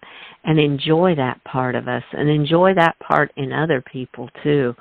and 0.43 0.60
enjoy 0.60 1.15
that 1.15 1.43
part 1.43 1.75
of 1.75 1.88
us 1.88 2.03
and 2.13 2.29
enjoy 2.29 2.73
that 2.73 2.97
part 2.99 3.31
in 3.36 3.51
other 3.51 3.84
people 3.91 4.29
too. 4.43 4.75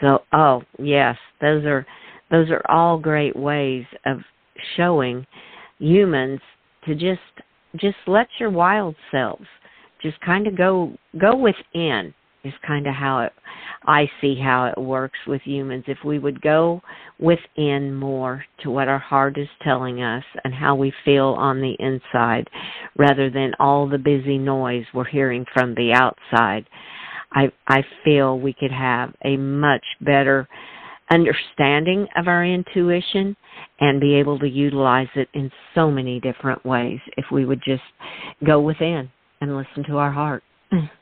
So 0.00 0.20
oh 0.32 0.62
yes 0.78 1.16
those 1.40 1.64
are 1.64 1.86
those 2.30 2.50
are 2.50 2.62
all 2.68 2.98
great 2.98 3.36
ways 3.36 3.84
of 4.06 4.18
showing 4.76 5.26
humans 5.78 6.40
to 6.86 6.94
just 6.94 7.20
just 7.76 7.96
let 8.06 8.28
your 8.38 8.50
wild 8.50 8.94
selves 9.10 9.46
just 10.02 10.20
kind 10.20 10.46
of 10.46 10.56
go 10.56 10.96
go 11.20 11.36
within 11.36 12.14
is 12.44 12.52
kind 12.66 12.86
of 12.86 12.94
how 12.94 13.20
it 13.20 13.32
I 13.84 14.10
see 14.20 14.38
how 14.38 14.66
it 14.66 14.80
works 14.80 15.18
with 15.26 15.40
humans. 15.42 15.84
If 15.86 15.98
we 16.04 16.18
would 16.18 16.40
go 16.42 16.82
within 17.18 17.94
more 17.94 18.44
to 18.62 18.70
what 18.70 18.88
our 18.88 18.98
heart 18.98 19.38
is 19.38 19.48
telling 19.62 20.02
us 20.02 20.24
and 20.44 20.52
how 20.52 20.74
we 20.74 20.92
feel 21.04 21.36
on 21.38 21.60
the 21.60 21.76
inside 21.78 22.50
rather 22.96 23.30
than 23.30 23.52
all 23.60 23.88
the 23.88 23.98
busy 23.98 24.36
noise 24.36 24.84
we're 24.92 25.04
hearing 25.04 25.44
from 25.54 25.74
the 25.74 25.92
outside, 25.92 26.68
I 27.32 27.52
I 27.66 27.84
feel 28.04 28.38
we 28.38 28.52
could 28.52 28.72
have 28.72 29.14
a 29.24 29.36
much 29.36 29.84
better 30.00 30.48
understanding 31.10 32.06
of 32.16 32.28
our 32.28 32.44
intuition 32.44 33.36
and 33.80 34.00
be 34.00 34.14
able 34.14 34.38
to 34.38 34.48
utilize 34.48 35.08
it 35.14 35.28
in 35.32 35.50
so 35.74 35.90
many 35.90 36.20
different 36.20 36.64
ways 36.66 37.00
if 37.16 37.26
we 37.32 37.46
would 37.46 37.62
just 37.64 37.82
go 38.46 38.60
within 38.60 39.10
and 39.40 39.56
listen 39.56 39.84
to 39.86 39.96
our 39.96 40.12
heart. 40.12 40.42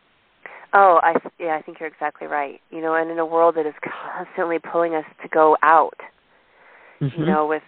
Oh, 0.79 1.01
I 1.03 1.15
yeah, 1.41 1.57
I 1.59 1.63
think 1.63 1.81
you're 1.81 1.89
exactly 1.89 2.27
right. 2.27 2.61
You 2.71 2.83
know, 2.83 2.95
and 2.95 3.11
in 3.11 3.19
a 3.19 3.25
world 3.25 3.55
that 3.55 3.67
is 3.67 3.73
constantly 3.83 4.59
pulling 4.59 4.95
us 4.95 5.07
to 5.23 5.29
go 5.29 5.57
out, 5.63 5.97
mm-hmm. 7.01 7.19
you 7.19 7.27
know, 7.27 7.47
with 7.47 7.63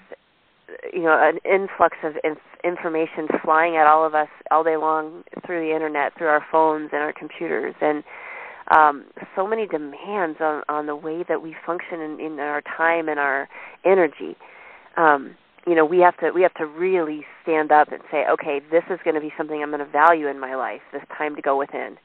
you 0.93 1.05
know 1.05 1.17
an 1.19 1.39
influx 1.51 1.97
of 2.05 2.17
inf- 2.23 2.39
information 2.63 3.27
flying 3.43 3.77
at 3.77 3.87
all 3.87 4.05
of 4.05 4.15
us 4.15 4.29
all 4.51 4.63
day 4.63 4.77
long 4.77 5.25
through 5.47 5.67
the 5.67 5.75
internet, 5.75 6.13
through 6.19 6.27
our 6.27 6.45
phones 6.53 6.91
and 6.93 7.01
our 7.01 7.15
computers, 7.15 7.75
and 7.81 8.05
um, 8.77 9.07
so 9.35 9.47
many 9.47 9.67
demands 9.67 10.37
on 10.43 10.63
on 10.69 10.85
the 10.85 10.97
way 10.97 11.25
that 11.31 11.41
we 11.41 11.57
function 11.65 12.03
in, 12.03 12.21
in 12.21 12.39
our 12.39 12.61
time 12.61 13.09
and 13.09 13.19
our 13.19 13.49
energy. 13.87 14.37
Um, 14.99 15.35
you 15.67 15.75
know, 15.75 15.87
we 15.87 16.01
have 16.01 16.19
to 16.19 16.31
we 16.31 16.43
have 16.43 16.55
to 16.55 16.67
really 16.67 17.25
stand 17.43 17.73
up 17.73 17.91
and 17.91 18.03
say, 18.11 18.27
okay, 18.31 18.61
this 18.71 18.85
is 18.91 18.99
going 19.03 19.15
to 19.15 19.21
be 19.23 19.33
something 19.39 19.63
I'm 19.63 19.71
going 19.71 19.81
to 19.81 19.91
value 19.91 20.29
in 20.29 20.39
my 20.39 20.57
life. 20.57 20.83
This 20.93 21.03
time 21.17 21.37
to 21.37 21.41
go 21.41 21.57
within 21.57 21.97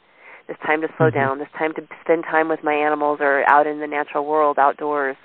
this 0.48 0.58
time 0.66 0.82
to 0.82 0.88
slow 0.98 1.08
mm-hmm. 1.08 1.18
down, 1.18 1.40
this 1.40 1.48
time 1.58 1.74
to 1.76 1.82
spend 2.04 2.24
time 2.24 2.50
with 2.50 2.64
my 2.64 2.74
animals 2.74 3.20
or 3.22 3.48
out 3.50 3.68
in 3.68 3.80
the 3.80 3.88
natural 3.88 4.26
world, 4.26 4.58
outdoors. 4.60 5.16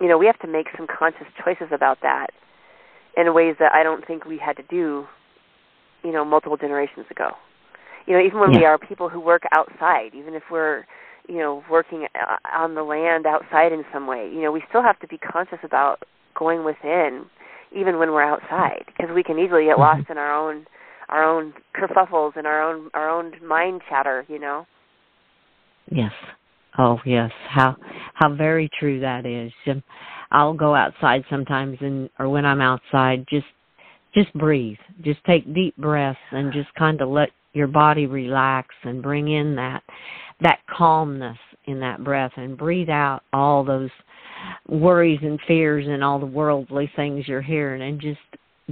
You 0.00 0.08
know, 0.08 0.18
we 0.18 0.26
have 0.26 0.38
to 0.40 0.48
make 0.48 0.66
some 0.76 0.86
conscious 0.86 1.26
choices 1.44 1.68
about 1.72 1.98
that 2.02 2.28
in 3.16 3.32
ways 3.34 3.56
that 3.60 3.72
I 3.72 3.82
don't 3.82 4.06
think 4.06 4.24
we 4.24 4.38
had 4.38 4.56
to 4.56 4.62
do, 4.64 5.06
you 6.02 6.12
know, 6.12 6.24
multiple 6.24 6.56
generations 6.56 7.06
ago. 7.10 7.30
You 8.06 8.14
know, 8.14 8.24
even 8.24 8.40
when 8.40 8.52
yeah. 8.52 8.58
we 8.58 8.64
are 8.64 8.78
people 8.78 9.08
who 9.08 9.20
work 9.20 9.42
outside, 9.54 10.10
even 10.14 10.34
if 10.34 10.42
we're, 10.50 10.84
you 11.28 11.38
know, 11.38 11.62
working 11.70 12.08
uh, 12.14 12.36
on 12.52 12.74
the 12.74 12.82
land 12.82 13.26
outside 13.26 13.72
in 13.72 13.84
some 13.92 14.06
way, 14.06 14.28
you 14.32 14.42
know, 14.42 14.50
we 14.50 14.62
still 14.68 14.82
have 14.82 14.98
to 15.00 15.06
be 15.06 15.18
conscious 15.18 15.58
about 15.62 16.02
going 16.34 16.64
within 16.64 17.26
even 17.74 17.98
when 17.98 18.10
we're 18.10 18.24
outside 18.24 18.84
because 18.86 19.14
we 19.14 19.22
can 19.22 19.38
easily 19.38 19.64
get 19.64 19.76
mm-hmm. 19.76 19.98
lost 19.98 20.10
in 20.10 20.18
our 20.18 20.32
own 20.32 20.66
our 21.12 21.22
own 21.22 21.52
kerfuffles 21.76 22.32
and 22.36 22.46
our 22.46 22.62
own 22.62 22.90
our 22.94 23.08
own 23.08 23.32
mind 23.46 23.82
chatter, 23.88 24.24
you 24.28 24.38
know. 24.38 24.66
Yes. 25.90 26.12
Oh 26.78 26.98
yes. 27.04 27.30
How 27.50 27.76
how 28.14 28.34
very 28.34 28.70
true 28.80 29.00
that 29.00 29.26
is. 29.26 29.52
I'll 30.30 30.54
go 30.54 30.74
outside 30.74 31.22
sometimes 31.28 31.76
and 31.80 32.08
or 32.18 32.30
when 32.30 32.46
I'm 32.46 32.62
outside 32.62 33.26
just 33.28 33.46
just 34.14 34.32
breathe. 34.34 34.78
Just 35.02 35.22
take 35.24 35.54
deep 35.54 35.76
breaths 35.76 36.18
and 36.30 36.52
just 36.52 36.74
kind 36.74 37.00
of 37.02 37.10
let 37.10 37.28
your 37.52 37.66
body 37.66 38.06
relax 38.06 38.68
and 38.82 39.02
bring 39.02 39.30
in 39.30 39.54
that 39.56 39.82
that 40.40 40.60
calmness 40.74 41.38
in 41.66 41.78
that 41.80 42.02
breath 42.02 42.32
and 42.36 42.56
breathe 42.56 42.88
out 42.88 43.20
all 43.34 43.64
those 43.64 43.90
worries 44.66 45.20
and 45.22 45.38
fears 45.46 45.84
and 45.86 46.02
all 46.02 46.18
the 46.18 46.26
worldly 46.26 46.90
things 46.96 47.28
you're 47.28 47.42
hearing 47.42 47.82
and 47.82 48.00
just 48.00 48.18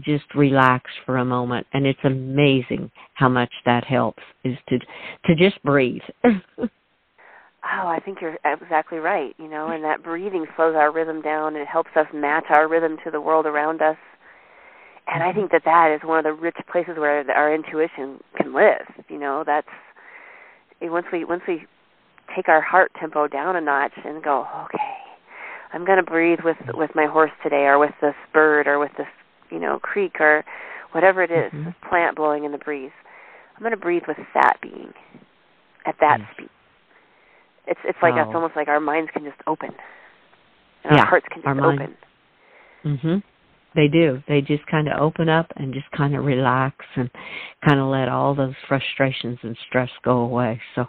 just 0.01 0.25
relax 0.35 0.91
for 1.07 1.17
a 1.19 1.25
moment 1.25 1.67
and 1.73 1.87
it's 1.87 2.01
amazing 2.05 2.91
how 3.15 3.29
much 3.29 3.53
that 3.65 3.85
helps 3.85 4.23
is 4.45 4.57
to 4.69 4.79
to 5.27 5.35
just 5.37 5.63
breathe. 5.63 6.03
Oh 7.63 7.87
i 7.87 8.01
think 8.01 8.23
you're 8.23 8.39
exactly 8.43 8.99
right 8.99 9.35
you 9.39 9.47
know 9.47 9.69
and 9.69 9.85
that 9.85 10.03
breathing 10.03 10.47
slows 10.57 10.75
our 10.75 10.91
rhythm 10.91 11.21
down. 11.21 11.55
And 11.55 11.63
it 11.63 11.69
helps 11.69 11.91
us 11.95 12.07
match 12.15 12.45
our 12.49 12.67
rhythm 12.67 12.97
to 13.05 13.11
the 13.11 13.21
world 13.21 13.45
around 13.45 13.83
us. 13.83 13.99
And 15.07 15.23
i 15.23 15.27
mm-hmm. 15.29 15.41
think 15.41 15.51
that 15.53 15.63
that 15.67 15.95
is 15.95 16.01
one 16.03 16.19
of 16.19 16.25
the 16.25 16.33
rich 16.33 16.57
places 16.73 16.95
where 16.97 17.23
our 17.31 17.55
intuition 17.55 18.21
can 18.37 18.55
live 18.55 18.87
you 19.09 19.19
know 19.19 19.45
that's 19.45 19.69
eh, 20.81 20.89
once 20.89 21.07
we 21.13 21.25
once 21.25 21.43
we 21.47 21.67
take 22.35 22.49
our 22.49 22.61
heart 22.61 22.93
tempo 22.99 23.27
down 23.29 23.57
a 23.57 23.61
notch 23.61 23.93
and 24.05 24.23
go 24.23 24.47
okay 24.65 24.79
i'm 25.73 25.85
going 25.85 25.99
to 25.99 26.03
breathe 26.03 26.41
with 26.45 26.57
with 26.75 26.91
my 26.95 27.07
horse 27.07 27.33
today 27.43 27.65
or 27.67 27.79
with 27.79 27.93
this 28.01 28.15
bird 28.33 28.67
or 28.67 28.79
with 28.79 28.93
this 28.97 29.07
you 29.51 29.59
know 29.59 29.79
creek 29.81 30.21
or 30.21 30.45
whatever 30.93 31.23
it 31.23 31.31
is, 31.31 31.53
mm-hmm. 31.53 31.71
plant 31.89 32.17
blowing 32.17 32.45
in 32.45 32.53
the 32.53 32.59
breeze. 32.59 32.91
I'm 33.57 33.63
going 33.63 33.73
to 33.73 33.77
breathe 33.77 34.03
with 34.09 34.17
that 34.35 34.59
being 34.63 34.93
at 35.87 35.95
that 36.01 36.21
yes. 36.21 36.29
speed. 36.35 36.49
It's 37.67 37.81
it's 37.85 37.99
like 38.03 38.15
oh. 38.15 38.23
it's 38.23 38.35
almost 38.35 38.57
like 38.57 38.69
our 38.69 38.81
minds 38.81 39.11
can 39.13 39.25
just 39.25 39.37
open, 39.47 39.71
and 40.85 40.97
yeah, 40.97 41.01
our 41.01 41.07
hearts 41.07 41.27
can 41.31 41.43
just 41.43 41.57
mind. 41.57 41.81
open. 41.81 41.97
Mhm. 42.85 43.23
They 43.75 43.87
do. 43.87 44.23
They 44.27 44.41
just 44.41 44.67
kind 44.67 44.89
of 44.89 45.01
open 45.01 45.29
up 45.29 45.47
and 45.57 45.73
just 45.73 45.89
kind 45.93 46.17
of 46.17 46.25
relax 46.25 46.75
and 46.97 47.09
kind 47.67 47.79
of 47.79 47.87
let 47.87 48.09
all 48.09 48.35
those 48.35 48.55
frustrations 48.67 49.39
and 49.43 49.57
stress 49.69 49.91
go 50.03 50.19
away. 50.19 50.61
So, 50.75 50.87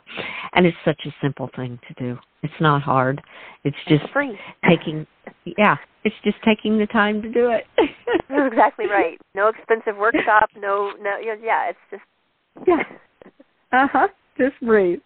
and 0.53 0.65
it's 0.65 0.77
such 0.83 0.99
a 1.05 1.13
simple 1.21 1.49
thing 1.55 1.79
to 1.87 1.93
do. 1.93 2.17
It's 2.41 2.53
not 2.59 2.81
hard. 2.81 3.21
It's 3.63 3.77
just 3.87 4.03
it's 4.03 4.13
free. 4.13 4.37
taking 4.67 5.05
yeah, 5.57 5.77
it's 6.03 6.15
just 6.23 6.37
taking 6.43 6.77
the 6.77 6.87
time 6.87 7.21
to 7.21 7.31
do 7.31 7.51
it. 7.51 7.65
That's 8.29 8.47
exactly 8.51 8.85
right. 8.87 9.19
No 9.35 9.49
expensive 9.49 9.97
workshop, 9.97 10.49
no 10.57 10.91
no 11.01 11.17
yeah, 11.19 11.69
it's 11.69 11.79
just 11.89 12.03
Yeah. 12.67 12.83
Uh-huh. 13.71 14.07
Just 14.37 14.59
breathe. 14.61 14.99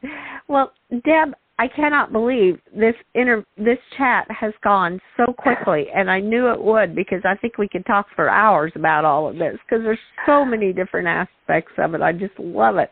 Well, 0.48 0.72
Deb, 0.92 1.34
I 1.58 1.68
cannot 1.68 2.12
believe 2.12 2.60
this 2.76 2.96
inter 3.14 3.44
this 3.58 3.78
chat 3.98 4.30
has 4.30 4.54
gone 4.64 5.00
so 5.16 5.34
quickly, 5.34 5.86
and 5.96 6.12
I 6.12 6.20
knew 6.20 6.52
it 6.52 6.62
would 6.62 6.96
because 6.96 7.22
I 7.24 7.36
think 7.36 7.58
we 7.58 7.70
could 7.70 7.86
talk 7.86 8.08
for 8.16 8.30
hours 8.30 8.74
about 8.76 9.06
all 9.06 9.30
of 9.30 9.38
this 9.38 9.58
because 9.66 9.84
there's 9.84 10.00
so 10.26 10.44
many 10.44 10.74
different 10.74 11.08
aspects 11.08 11.72
of 11.78 11.94
it. 11.94 12.02
I 12.02 12.12
just 12.12 12.38
love 12.40 12.76
it. 12.78 12.92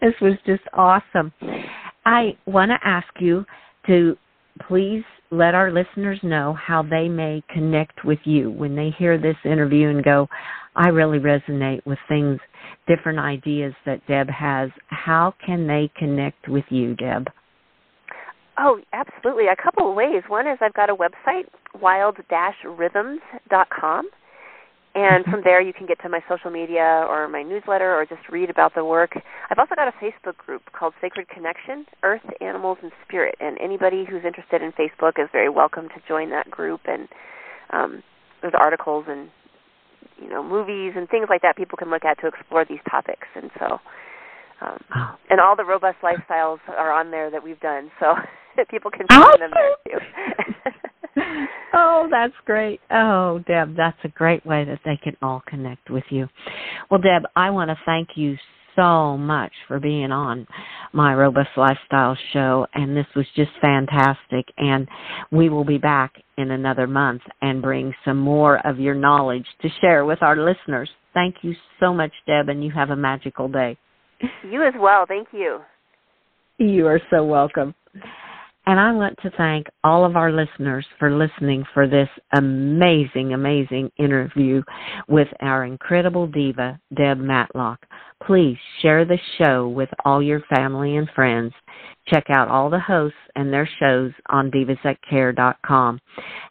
This 0.00 0.14
was 0.20 0.34
just 0.46 0.62
awesome. 0.72 1.32
I 2.04 2.36
want 2.46 2.70
to 2.70 2.78
ask 2.84 3.08
you 3.18 3.44
to 3.88 4.16
please 4.68 5.02
let 5.30 5.54
our 5.54 5.70
listeners 5.70 6.18
know 6.22 6.54
how 6.54 6.82
they 6.82 7.08
may 7.08 7.42
connect 7.52 8.04
with 8.04 8.18
you 8.24 8.50
when 8.50 8.76
they 8.76 8.90
hear 8.96 9.18
this 9.18 9.36
interview 9.44 9.88
and 9.88 10.04
go, 10.04 10.28
I 10.74 10.88
really 10.88 11.18
resonate 11.18 11.84
with 11.86 11.98
things, 12.08 12.38
different 12.86 13.18
ideas 13.18 13.74
that 13.86 14.06
Deb 14.06 14.28
has. 14.28 14.70
How 14.88 15.32
can 15.44 15.66
they 15.66 15.90
connect 15.96 16.48
with 16.48 16.64
you, 16.70 16.94
Deb? 16.94 17.28
Oh, 18.58 18.80
absolutely. 18.92 19.48
A 19.48 19.56
couple 19.56 19.90
of 19.90 19.96
ways. 19.96 20.22
One 20.28 20.46
is 20.46 20.58
I've 20.60 20.74
got 20.74 20.90
a 20.90 20.94
website, 20.94 21.46
wild-rhythms.com. 21.80 24.08
And 24.96 25.24
from 25.30 25.42
there, 25.44 25.60
you 25.60 25.72
can 25.72 25.86
get 25.86 26.00
to 26.02 26.08
my 26.08 26.20
social 26.28 26.50
media 26.50 27.04
or 27.08 27.28
my 27.28 27.42
newsletter 27.42 27.94
or 27.94 28.06
just 28.06 28.26
read 28.30 28.50
about 28.50 28.74
the 28.74 28.84
work. 28.84 29.12
I've 29.50 29.58
also 29.58 29.74
got 29.76 29.88
a 29.88 29.92
Facebook 30.02 30.38
group 30.38 30.62
called 30.72 30.94
Sacred 31.00 31.28
Connection 31.28 31.84
Earth, 32.02 32.24
Animals, 32.40 32.78
and 32.82 32.90
Spirit. 33.06 33.36
And 33.38 33.58
anybody 33.60 34.04
who's 34.08 34.24
interested 34.24 34.62
in 34.62 34.72
Facebook 34.72 35.22
is 35.22 35.28
very 35.30 35.50
welcome 35.50 35.88
to 35.90 36.00
join 36.08 36.30
that 36.30 36.50
group. 36.50 36.80
And 36.86 37.08
um, 37.70 38.02
there's 38.40 38.54
articles 38.58 39.04
and 39.08 39.28
you 40.20 40.30
know 40.30 40.42
movies 40.42 40.94
and 40.96 41.08
things 41.10 41.26
like 41.28 41.42
that 41.42 41.56
people 41.56 41.76
can 41.76 41.90
look 41.90 42.04
at 42.04 42.18
to 42.20 42.26
explore 42.28 42.64
these 42.64 42.80
topics. 42.90 43.28
And 43.34 43.50
so, 43.58 43.78
um, 44.62 44.78
and 45.28 45.40
all 45.40 45.56
the 45.56 45.64
robust 45.64 45.98
lifestyles 46.02 46.58
are 46.68 46.90
on 46.90 47.10
there 47.10 47.30
that 47.30 47.44
we've 47.44 47.60
done. 47.60 47.90
So 48.00 48.14
people 48.70 48.90
can 48.90 49.06
find 49.08 49.42
them 49.42 49.50
there 49.52 49.98
too. 49.98 50.72
oh, 51.74 52.08
that's 52.10 52.34
great. 52.44 52.80
Oh, 52.90 53.42
Deb, 53.46 53.76
that's 53.76 53.98
a 54.04 54.08
great 54.08 54.44
way 54.44 54.64
that 54.64 54.80
they 54.84 54.98
can 55.02 55.16
all 55.22 55.42
connect 55.46 55.90
with 55.90 56.04
you. 56.10 56.28
Well, 56.90 57.00
Deb, 57.00 57.22
I 57.34 57.50
want 57.50 57.70
to 57.70 57.78
thank 57.84 58.10
you 58.16 58.36
so 58.76 59.16
much 59.16 59.52
for 59.66 59.80
being 59.80 60.12
on 60.12 60.46
my 60.92 61.14
Robust 61.14 61.48
Lifestyle 61.56 62.16
show, 62.32 62.66
and 62.74 62.96
this 62.96 63.06
was 63.16 63.26
just 63.34 63.50
fantastic. 63.60 64.46
And 64.58 64.86
we 65.32 65.48
will 65.48 65.64
be 65.64 65.78
back 65.78 66.12
in 66.36 66.50
another 66.50 66.86
month 66.86 67.22
and 67.40 67.62
bring 67.62 67.94
some 68.04 68.18
more 68.18 68.64
of 68.66 68.78
your 68.78 68.94
knowledge 68.94 69.46
to 69.62 69.68
share 69.80 70.04
with 70.04 70.22
our 70.22 70.36
listeners. 70.36 70.90
Thank 71.14 71.36
you 71.42 71.54
so 71.80 71.94
much, 71.94 72.12
Deb, 72.26 72.50
and 72.50 72.62
you 72.62 72.70
have 72.72 72.90
a 72.90 72.96
magical 72.96 73.48
day. 73.48 73.78
You 74.48 74.62
as 74.62 74.74
well. 74.78 75.06
Thank 75.06 75.28
you. 75.32 75.60
You 76.58 76.86
are 76.86 77.00
so 77.10 77.24
welcome. 77.24 77.74
And 78.68 78.80
I 78.80 78.90
want 78.90 79.16
to 79.22 79.30
thank 79.36 79.68
all 79.84 80.04
of 80.04 80.16
our 80.16 80.32
listeners 80.32 80.84
for 80.98 81.16
listening 81.16 81.64
for 81.72 81.86
this 81.86 82.08
amazing, 82.36 83.32
amazing 83.32 83.92
interview 83.96 84.62
with 85.08 85.28
our 85.40 85.64
incredible 85.64 86.26
diva, 86.26 86.80
Deb 86.92 87.18
Matlock. 87.18 87.86
Please 88.24 88.56
share 88.82 89.04
the 89.04 89.18
show 89.38 89.68
with 89.68 89.90
all 90.04 90.20
your 90.20 90.40
family 90.52 90.96
and 90.96 91.08
friends. 91.14 91.52
Check 92.08 92.24
out 92.28 92.48
all 92.48 92.68
the 92.68 92.80
hosts 92.80 93.16
and 93.36 93.52
their 93.52 93.68
shows 93.78 94.10
on 94.30 94.50
divasthatcare.com. 94.50 96.00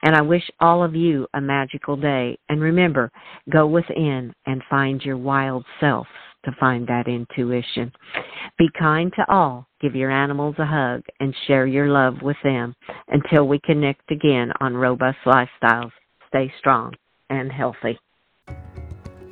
And 0.04 0.15
I 0.15 0.21
wish 0.21 0.49
all 0.62 0.84
of 0.84 0.95
you 0.95 1.28
a 1.34 1.41
magical 1.41 1.97
day. 1.97 2.38
And 2.47 2.62
remember, 2.62 3.12
go 3.51 3.67
within 3.67 4.34
and 4.45 4.63
find 4.69 5.01
your 5.01 5.17
wild 5.17 5.65
self 5.82 6.08
to 6.45 6.55
find 6.60 6.88
that 6.88 7.08
intuition. 7.08 7.91
Be 8.58 8.67
kind 8.77 9.12
to 9.15 9.25
all, 9.29 9.67
give 9.81 9.95
your 9.95 10.12
animals 10.12 10.55
a 10.58 10.65
hug, 10.65 11.01
and 11.19 11.36
share 11.47 11.67
your 11.67 11.88
love 11.88 12.21
with 12.21 12.38
them. 12.43 12.73
Until 13.10 13.47
we 13.47 13.60
connect 13.65 14.10
again 14.12 14.51
on 14.62 14.75
Robust 14.75 15.17
Lifestyles, 15.25 15.91
stay 16.29 16.51
strong 16.60 16.93
and 17.29 17.51
healthy. 17.51 17.99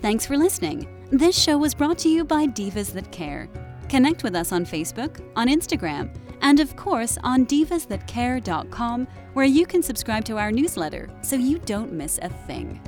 Thanks 0.01 0.25
for 0.25 0.37
listening. 0.37 0.87
This 1.11 1.41
show 1.41 1.57
was 1.57 1.73
brought 1.73 1.97
to 1.99 2.09
you 2.09 2.25
by 2.25 2.47
Divas 2.47 2.91
That 2.93 3.11
Care. 3.11 3.47
Connect 3.87 4.23
with 4.23 4.35
us 4.35 4.51
on 4.51 4.65
Facebook, 4.65 5.23
on 5.35 5.47
Instagram, 5.47 6.13
and 6.41 6.59
of 6.59 6.75
course 6.75 7.17
on 7.23 7.45
divasthatcare.com, 7.45 9.07
where 9.33 9.45
you 9.45 9.65
can 9.65 9.83
subscribe 9.83 10.25
to 10.25 10.37
our 10.37 10.51
newsletter 10.51 11.09
so 11.21 11.35
you 11.35 11.59
don't 11.59 11.93
miss 11.93 12.19
a 12.21 12.29
thing. 12.29 12.81